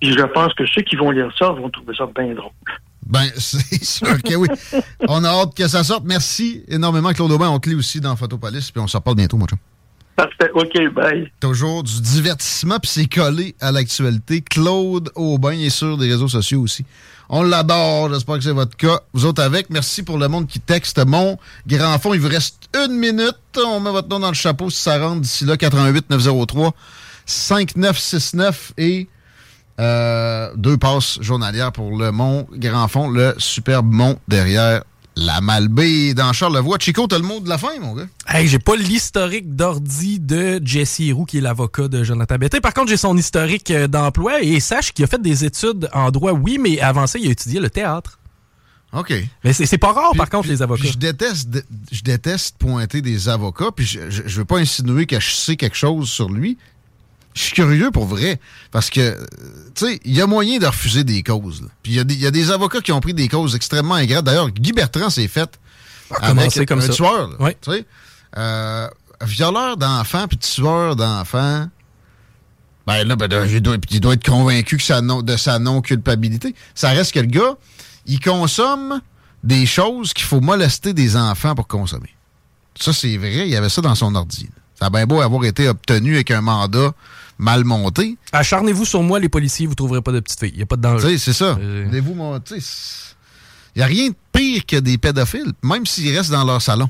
Puis 0.00 0.12
je 0.12 0.22
pense 0.24 0.54
que 0.54 0.66
ceux 0.66 0.82
qui 0.82 0.96
vont 0.96 1.10
lire 1.10 1.30
ça 1.38 1.50
vont 1.50 1.68
trouver 1.68 1.94
ça 1.94 2.06
bien 2.06 2.32
drôle. 2.34 2.52
Ben, 3.06 3.30
c'est 3.36 3.84
sûr 3.84 4.22
que 4.22 4.34
oui. 4.34 4.48
On 5.08 5.22
a 5.24 5.28
hâte 5.28 5.54
que 5.54 5.66
ça 5.68 5.84
sorte. 5.84 6.04
Merci 6.04 6.62
énormément, 6.68 7.12
Claude 7.12 7.32
Aubin. 7.32 7.48
On 7.48 7.58
te 7.58 7.68
lit 7.68 7.76
aussi 7.76 8.00
dans 8.00 8.16
Photopolis, 8.16 8.70
puis 8.70 8.82
on 8.82 8.86
s'en 8.86 8.98
reparle 8.98 9.16
bientôt, 9.16 9.36
mon 9.36 9.46
chum. 9.46 9.58
Parfait. 10.16 10.50
OK, 10.54 10.94
bye. 10.94 11.30
Toujours 11.40 11.82
du 11.82 12.00
divertissement, 12.00 12.78
puis 12.78 12.90
c'est 12.90 13.06
collé 13.06 13.54
à 13.60 13.70
l'actualité. 13.70 14.40
Claude 14.40 15.10
Aubin 15.14 15.52
est 15.52 15.70
sur 15.70 15.98
des 15.98 16.10
réseaux 16.10 16.28
sociaux 16.28 16.62
aussi. 16.62 16.86
On 17.28 17.42
l'adore, 17.42 18.12
j'espère 18.12 18.36
que 18.36 18.44
c'est 18.44 18.52
votre 18.52 18.76
cas. 18.76 19.00
Vous 19.12 19.26
autres 19.26 19.42
avec, 19.42 19.68
merci 19.68 20.02
pour 20.02 20.16
le 20.16 20.28
monde 20.28 20.46
qui 20.46 20.58
texte. 20.58 21.04
Mon 21.04 21.36
grand 21.66 21.98
fond, 21.98 22.14
il 22.14 22.20
vous 22.20 22.28
reste 22.28 22.70
une 22.74 22.94
minute. 22.94 23.36
On 23.58 23.80
met 23.80 23.90
votre 23.90 24.08
nom 24.08 24.20
dans 24.20 24.28
le 24.28 24.34
chapeau 24.34 24.70
si 24.70 24.80
ça 24.80 24.98
rentre 24.98 25.20
d'ici 25.20 25.44
là. 25.44 25.56
88 25.56 26.08
903 26.08 26.72
5969 27.26 28.72
et 28.78 29.08
euh, 29.80 30.50
deux 30.56 30.76
passes 30.76 31.18
journalières 31.20 31.72
pour 31.72 31.96
le 31.96 32.10
Mont 32.12 32.46
Grand 32.52 32.88
Fond, 32.88 33.08
le 33.10 33.34
superbe 33.38 33.92
mont 33.92 34.18
derrière 34.28 34.82
la 35.18 35.40
Malbaie 35.40 36.12
dans 36.12 36.32
Charlevoix. 36.34 36.76
Chico, 36.78 37.06
t'as 37.06 37.16
le 37.18 37.24
mot 37.24 37.40
de 37.40 37.48
la 37.48 37.56
fin, 37.56 37.78
mon 37.80 37.94
gars? 37.94 38.06
Hey, 38.28 38.48
j'ai 38.48 38.58
pas 38.58 38.76
l'historique 38.76 39.54
d'ordi 39.56 40.20
de 40.20 40.60
Jesse 40.62 41.00
Roux, 41.12 41.24
qui 41.24 41.38
est 41.38 41.40
l'avocat 41.40 41.88
de 41.88 42.04
Jonathan 42.04 42.36
Betté. 42.36 42.60
Par 42.60 42.74
contre, 42.74 42.88
j'ai 42.88 42.98
son 42.98 43.16
historique 43.16 43.70
euh, 43.70 43.86
d'emploi 43.88 44.42
et 44.42 44.60
sache 44.60 44.92
qu'il 44.92 45.04
a 45.04 45.08
fait 45.08 45.20
des 45.22 45.44
études 45.44 45.88
en 45.94 46.10
droit, 46.10 46.32
oui, 46.32 46.58
mais 46.60 46.80
avant 46.80 47.06
ça, 47.06 47.18
il 47.18 47.28
a 47.28 47.30
étudié 47.30 47.60
le 47.60 47.70
théâtre. 47.70 48.18
OK. 48.92 49.12
Mais 49.42 49.52
c'est 49.52 49.78
pas 49.78 49.92
rare, 49.92 50.10
Puis- 50.12 50.18
par 50.18 50.28
contre, 50.30 50.42
puis- 50.44 50.50
les 50.52 50.62
avocats. 50.62 50.84
je 50.86 50.96
déteste, 50.98 51.48
je 51.90 52.02
déteste 52.02 52.56
pointer 52.58 53.00
des 53.02 53.28
avocats, 53.30 53.70
puis 53.74 53.84
je, 53.86 54.10
je, 54.10 54.22
je 54.26 54.38
veux 54.38 54.44
pas 54.44 54.58
insinuer 54.58 55.06
que 55.06 55.18
je 55.18 55.30
sais 55.30 55.56
quelque 55.56 55.76
chose 55.76 56.08
sur 56.10 56.28
lui. 56.30 56.56
Je 57.36 57.42
suis 57.42 57.52
curieux 57.52 57.90
pour 57.90 58.06
vrai, 58.06 58.40
parce 58.70 58.88
que, 58.88 59.14
tu 59.74 59.86
sais, 59.86 60.00
il 60.04 60.14
y 60.16 60.22
a 60.22 60.26
moyen 60.26 60.58
de 60.58 60.66
refuser 60.66 61.04
des 61.04 61.22
causes. 61.22 61.60
là. 61.62 61.68
Puis 61.82 61.92
il 61.92 61.96
y, 61.96 62.00
a 62.00 62.04
des- 62.04 62.14
il 62.14 62.20
y 62.20 62.26
a 62.26 62.30
des 62.30 62.50
avocats 62.50 62.80
qui 62.80 62.92
ont 62.92 63.00
pris 63.00 63.12
des 63.12 63.28
causes 63.28 63.54
extrêmement 63.54 63.94
ingrates. 63.96 64.24
D'ailleurs, 64.24 64.50
Guy 64.50 64.72
Bertrand 64.72 65.10
s'est 65.10 65.28
fait 65.28 65.50
avec 66.10 66.28
commencer 66.30 66.64
comme 66.66 66.78
un 66.78 66.86
ça. 66.86 66.92
tueur. 66.94 67.28
là, 67.28 67.36
Oui. 67.38 67.50
Tu 67.60 67.70
sais, 67.72 67.84
euh, 68.38 68.88
violeur 69.22 69.76
d'enfants 69.76 70.26
puis 70.28 70.38
tueur 70.38 70.96
d'enfants. 70.96 71.68
Ben 72.86 73.04
là, 73.06 73.16
ben, 73.16 73.28
il, 73.50 73.60
doit, 73.60 73.76
il 73.90 74.00
doit 74.00 74.14
être 74.14 74.24
convaincu 74.26 74.76
que 74.78 74.82
sa 74.82 75.00
non- 75.02 75.20
de 75.22 75.36
sa 75.36 75.58
non-culpabilité. 75.58 76.54
Ça 76.74 76.90
reste 76.90 77.12
que 77.12 77.20
le 77.20 77.26
gars, 77.26 77.54
il 78.06 78.18
consomme 78.20 79.00
des 79.44 79.66
choses 79.66 80.14
qu'il 80.14 80.24
faut 80.24 80.40
molester 80.40 80.94
des 80.94 81.16
enfants 81.16 81.54
pour 81.54 81.66
consommer. 81.66 82.14
Ça, 82.80 82.92
c'est 82.92 83.16
vrai, 83.18 83.40
il 83.46 83.48
y 83.48 83.56
avait 83.56 83.68
ça 83.68 83.82
dans 83.82 83.94
son 83.94 84.14
ordi. 84.14 84.44
là. 84.44 84.62
Ça 84.78 84.86
a 84.86 84.90
bien 84.90 85.06
beau 85.06 85.20
avoir 85.20 85.44
été 85.44 85.68
obtenu 85.68 86.14
avec 86.14 86.30
un 86.30 86.40
mandat 86.40 86.92
mal 87.38 87.64
monté. 87.64 88.16
Acharnez-vous 88.32 88.84
sur 88.84 89.02
moi, 89.02 89.18
les 89.18 89.28
policiers, 89.28 89.66
vous 89.66 89.74
trouverez 89.74 90.02
pas 90.02 90.12
de 90.12 90.20
petite 90.20 90.40
fille. 90.40 90.52
Il 90.54 90.60
y 90.60 90.62
a 90.62 90.66
pas 90.66 90.76
de 90.76 90.82
danger. 90.82 91.18
c'est 91.18 91.32
ça. 91.32 91.56
Euh. 91.60 91.88
Il 91.90 93.80
n'y 93.80 93.82
a 93.82 93.86
rien 93.86 94.08
de 94.08 94.14
pire 94.32 94.64
que 94.66 94.76
des 94.76 94.96
pédophiles, 94.98 95.52
même 95.62 95.84
s'ils 95.86 96.16
restent 96.16 96.30
dans 96.30 96.44
leur 96.44 96.62
salon. 96.62 96.88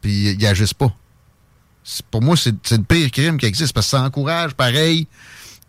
Puis 0.00 0.32
ils 0.32 0.46
agissent 0.46 0.74
pas. 0.74 0.92
Pour 2.10 2.22
moi, 2.22 2.36
c'est 2.36 2.54
c'est 2.62 2.76
le 2.76 2.84
pire 2.84 3.10
crime 3.10 3.38
qui 3.38 3.46
existe 3.46 3.72
parce 3.72 3.86
que 3.86 3.90
ça 3.90 4.02
encourage, 4.02 4.54
pareil, 4.54 5.08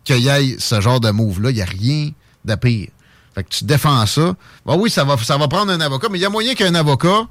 qu'il 0.04 0.18
y 0.20 0.28
ait 0.28 0.56
ce 0.58 0.80
genre 0.80 1.00
de 1.00 1.10
move-là. 1.10 1.50
Il 1.50 1.56
n'y 1.56 1.62
a 1.62 1.66
rien 1.66 2.10
de 2.44 2.54
pire. 2.54 2.88
Fait 3.34 3.42
que 3.42 3.48
tu 3.48 3.64
défends 3.64 4.06
ça. 4.06 4.34
Ben 4.64 4.76
oui, 4.76 4.90
ça 4.90 5.02
va, 5.02 5.16
ça 5.18 5.36
va 5.36 5.48
prendre 5.48 5.72
un 5.72 5.80
avocat, 5.80 6.06
mais 6.08 6.18
il 6.18 6.22
y 6.22 6.24
a 6.24 6.30
moyen 6.30 6.54
qu'un 6.54 6.74
avocat 6.76 7.26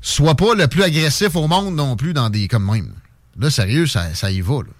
soit 0.00 0.36
pas 0.36 0.54
le 0.54 0.68
plus 0.68 0.82
agressif 0.82 1.34
au 1.34 1.48
monde 1.48 1.74
non 1.74 1.96
plus 1.96 2.12
dans 2.12 2.30
des 2.30 2.46
comme 2.46 2.70
même. 2.70 2.92
Là, 3.38 3.50
sérieux, 3.50 3.86
ça, 3.86 4.14
ça 4.14 4.30
y 4.30 4.40
va. 4.40 4.54
Là. 4.54 4.70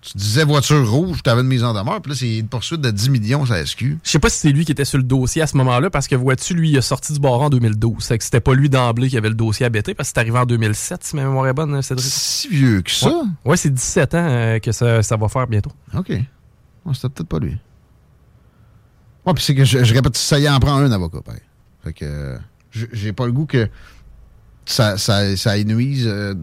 Tu 0.00 0.16
disais 0.16 0.44
voiture 0.44 0.88
rouge, 0.88 1.22
tu 1.24 1.28
avais 1.28 1.40
une 1.40 1.48
mise 1.48 1.64
en 1.64 1.74
demeure, 1.74 2.00
puis 2.00 2.12
là, 2.12 2.16
c'est 2.16 2.38
une 2.38 2.46
poursuite 2.48 2.80
de 2.80 2.90
10 2.90 3.10
millions, 3.10 3.44
ça 3.44 3.64
SQ. 3.66 3.98
Je 4.02 4.10
sais 4.10 4.20
pas 4.20 4.30
si 4.30 4.38
c'est 4.38 4.52
lui 4.52 4.64
qui 4.64 4.70
était 4.72 4.84
sur 4.84 4.96
le 4.96 5.04
dossier 5.04 5.42
à 5.42 5.46
ce 5.48 5.56
moment-là, 5.56 5.90
parce 5.90 6.06
que 6.06 6.14
vois-tu, 6.14 6.54
lui, 6.54 6.70
il 6.70 6.78
a 6.78 6.82
sorti 6.82 7.12
du 7.12 7.18
barreau 7.18 7.42
en 7.42 7.50
2012. 7.50 7.96
C'est 8.02 8.16
que 8.16 8.22
c'était 8.24 8.40
pas 8.40 8.54
lui 8.54 8.70
d'emblée 8.70 9.08
qui 9.08 9.16
avait 9.16 9.28
le 9.28 9.34
dossier 9.34 9.66
à 9.66 9.70
bêter, 9.70 9.94
parce 9.94 10.10
que 10.10 10.14
c'est 10.14 10.20
arrivé 10.20 10.38
en 10.38 10.46
2007, 10.46 11.02
si 11.04 11.16
ma 11.16 11.24
mémoire 11.24 11.48
est 11.48 11.52
bonne, 11.52 11.74
hein, 11.74 11.82
Cédric. 11.82 12.08
Si 12.08 12.48
vieux 12.48 12.80
que 12.82 12.90
ça? 12.92 13.08
Ouais, 13.08 13.22
Ouais, 13.44 13.56
c'est 13.56 13.70
17 13.74 14.14
ans 14.14 14.18
euh, 14.18 14.58
que 14.60 14.70
ça, 14.70 15.02
ça 15.02 15.16
va 15.16 15.28
faire 15.28 15.46
bientôt. 15.48 15.72
OK. 15.94 16.10
Ouais, 16.10 16.24
C'était 16.94 17.08
peut-être 17.08 17.28
pas 17.28 17.40
lui. 17.40 17.58
Ouais, 19.26 19.34
puis 19.34 19.42
c'est 19.44 19.54
que 19.56 19.64
je, 19.64 19.82
je 19.84 19.94
répète, 19.94 20.16
ça 20.16 20.38
y 20.38 20.48
en 20.48 20.58
prend 20.60 20.76
un 20.76 20.90
avocat, 20.92 21.20
pareil. 21.22 21.42
Fait 21.82 21.92
que 21.92 22.04
euh, 22.04 22.38
j'ai 22.70 23.12
pas 23.12 23.26
le 23.26 23.32
goût 23.32 23.46
que 23.46 23.68
ça, 24.68 24.98
ça, 24.98 25.36
ça 25.36 25.54
euh, 25.56 26.34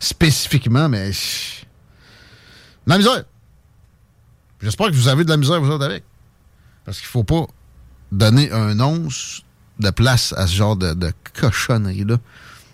spécifiquement, 0.00 0.88
mais. 0.88 1.10
De 1.10 2.90
la 2.90 2.98
misère. 2.98 3.24
J'espère 4.60 4.88
que 4.88 4.94
vous 4.94 5.08
avez 5.08 5.24
de 5.24 5.30
la 5.30 5.36
misère, 5.36 5.60
vous 5.60 5.70
autres, 5.70 5.84
avec. 5.84 6.04
Parce 6.84 6.98
qu'il 6.98 7.06
faut 7.06 7.24
pas 7.24 7.46
donner 8.10 8.50
un 8.52 8.78
once 8.80 9.42
de 9.78 9.90
place 9.90 10.32
à 10.36 10.46
ce 10.46 10.54
genre 10.54 10.76
de, 10.76 10.94
de 10.94 11.12
cochonnerie-là. 11.40 12.16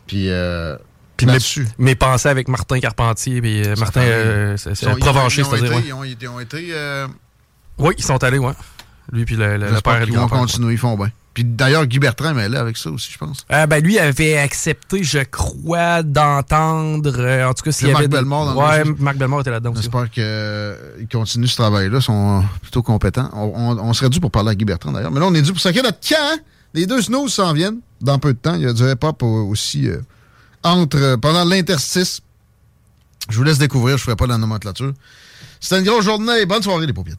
Puis, 0.07 0.31
euh, 0.31 0.77
Puis 1.17 1.27
mes, 1.27 1.39
mes 1.79 1.95
pensées 1.95 2.29
avec 2.29 2.49
Martin 2.49 2.81
Carpentier, 2.81 3.41
puis 3.41 3.63
euh, 3.67 3.77
Martin 3.77 4.01
euh, 4.01 4.57
Ils 4.67 4.99
Provencher, 4.99 5.43
ils 5.43 5.45
ont 5.45 5.51
c'est-à-dire. 5.51 5.67
été- 5.67 5.75
ouais. 5.77 5.83
Ils 5.87 5.93
ont, 5.93 6.05
ils 6.05 6.29
ont 6.29 6.41
été. 6.41 6.69
euh, 6.73 7.07
Oui, 7.79 7.95
ils 7.99 8.05
sont 8.05 8.23
allés, 8.25 8.39
ouais. 8.39 8.53
Lui, 9.13 9.25
puis 9.25 9.37
le, 9.37 9.57
le, 9.59 9.71
le 9.71 9.81
père 9.81 9.97
et 9.97 10.01
le 10.01 10.07
qu'ils 10.07 10.17
vont 10.19 10.29
continuer, 10.29 10.73
ils 10.73 10.79
font 10.79 10.97
bien. 10.97 11.11
Puis 11.39 11.45
d'ailleurs, 11.45 11.87
Guy 11.87 12.01
Bertrand 12.01 12.37
est 12.37 12.49
là 12.49 12.59
avec 12.59 12.77
ça 12.77 12.91
aussi, 12.91 13.13
je 13.13 13.17
pense. 13.17 13.47
Euh, 13.53 13.65
ben, 13.69 13.81
lui 13.81 13.97
avait 13.97 14.37
accepté, 14.39 15.05
je 15.05 15.21
crois, 15.21 16.03
d'entendre. 16.03 17.15
euh, 17.17 17.47
en 17.49 17.55
tout 17.55 17.63
cas, 17.63 17.71
s'il 17.71 17.87
y 17.87 17.91
C'est 17.93 17.97
avait. 17.97 18.09
Marc 18.09 18.25
des- 18.25 18.29
dans 18.29 18.53
le 18.55 18.59
Ouais. 18.59 18.95
Marc 18.99 19.17
Bellemare 19.19 19.41
était 19.43 19.51
là-dedans. 19.53 19.73
J'espère 19.77 20.11
qu'ils 20.11 21.07
continuent 21.07 21.47
ce 21.47 21.55
travail-là, 21.55 22.01
sont 22.01 22.43
plutôt 22.61 22.83
compétents. 22.83 23.31
On, 23.35 23.53
on- 23.55 23.79
on 23.79 23.93
serait 23.93 24.11
dû 24.11 24.19
pour 24.19 24.33
parler 24.33 24.51
à 24.51 24.55
Guy 24.57 24.65
Bertrand 24.65 24.91
d'ailleurs. 24.91 25.13
Mais 25.13 25.21
là, 25.21 25.27
on 25.27 25.35
est 25.35 25.43
dû 25.43 25.53
pour 25.53 25.61
sacrer 25.61 25.81
notre 25.83 26.01
camp. 26.01 26.17
hein? 26.19 26.39
Les 26.75 26.87
deux 26.87 27.03
snooze 27.03 27.33
s'en 27.33 27.53
viennent 27.53 27.79
dans 28.01 28.19
peu 28.19 28.33
de 28.33 28.39
temps. 28.39 28.57
Il 28.57 28.63
y 28.63 28.67
a 28.67 28.73
du 28.73 28.83
hip-hop 28.83 29.23
euh, 29.23 29.27
aussi 29.27 29.89
euh, 29.89 29.99
entre, 30.65 30.97
euh, 30.99 31.17
pendant 31.19 31.45
l'interstice. 31.45 32.21
Je 33.31 33.37
vous 33.37 33.45
laisse 33.45 33.59
découvrir, 33.59 33.97
je 33.97 34.03
ne 34.03 34.07
ferai 34.07 34.17
pas 34.17 34.27
la 34.27 34.39
nomenclature. 34.39 34.93
C'était 35.61 35.79
une 35.79 35.85
grosse 35.87 36.05
journée. 36.05 36.47
Bonne 36.47 36.65
soirée, 36.65 36.85
les 36.85 36.93
paupiètes. 36.93 37.19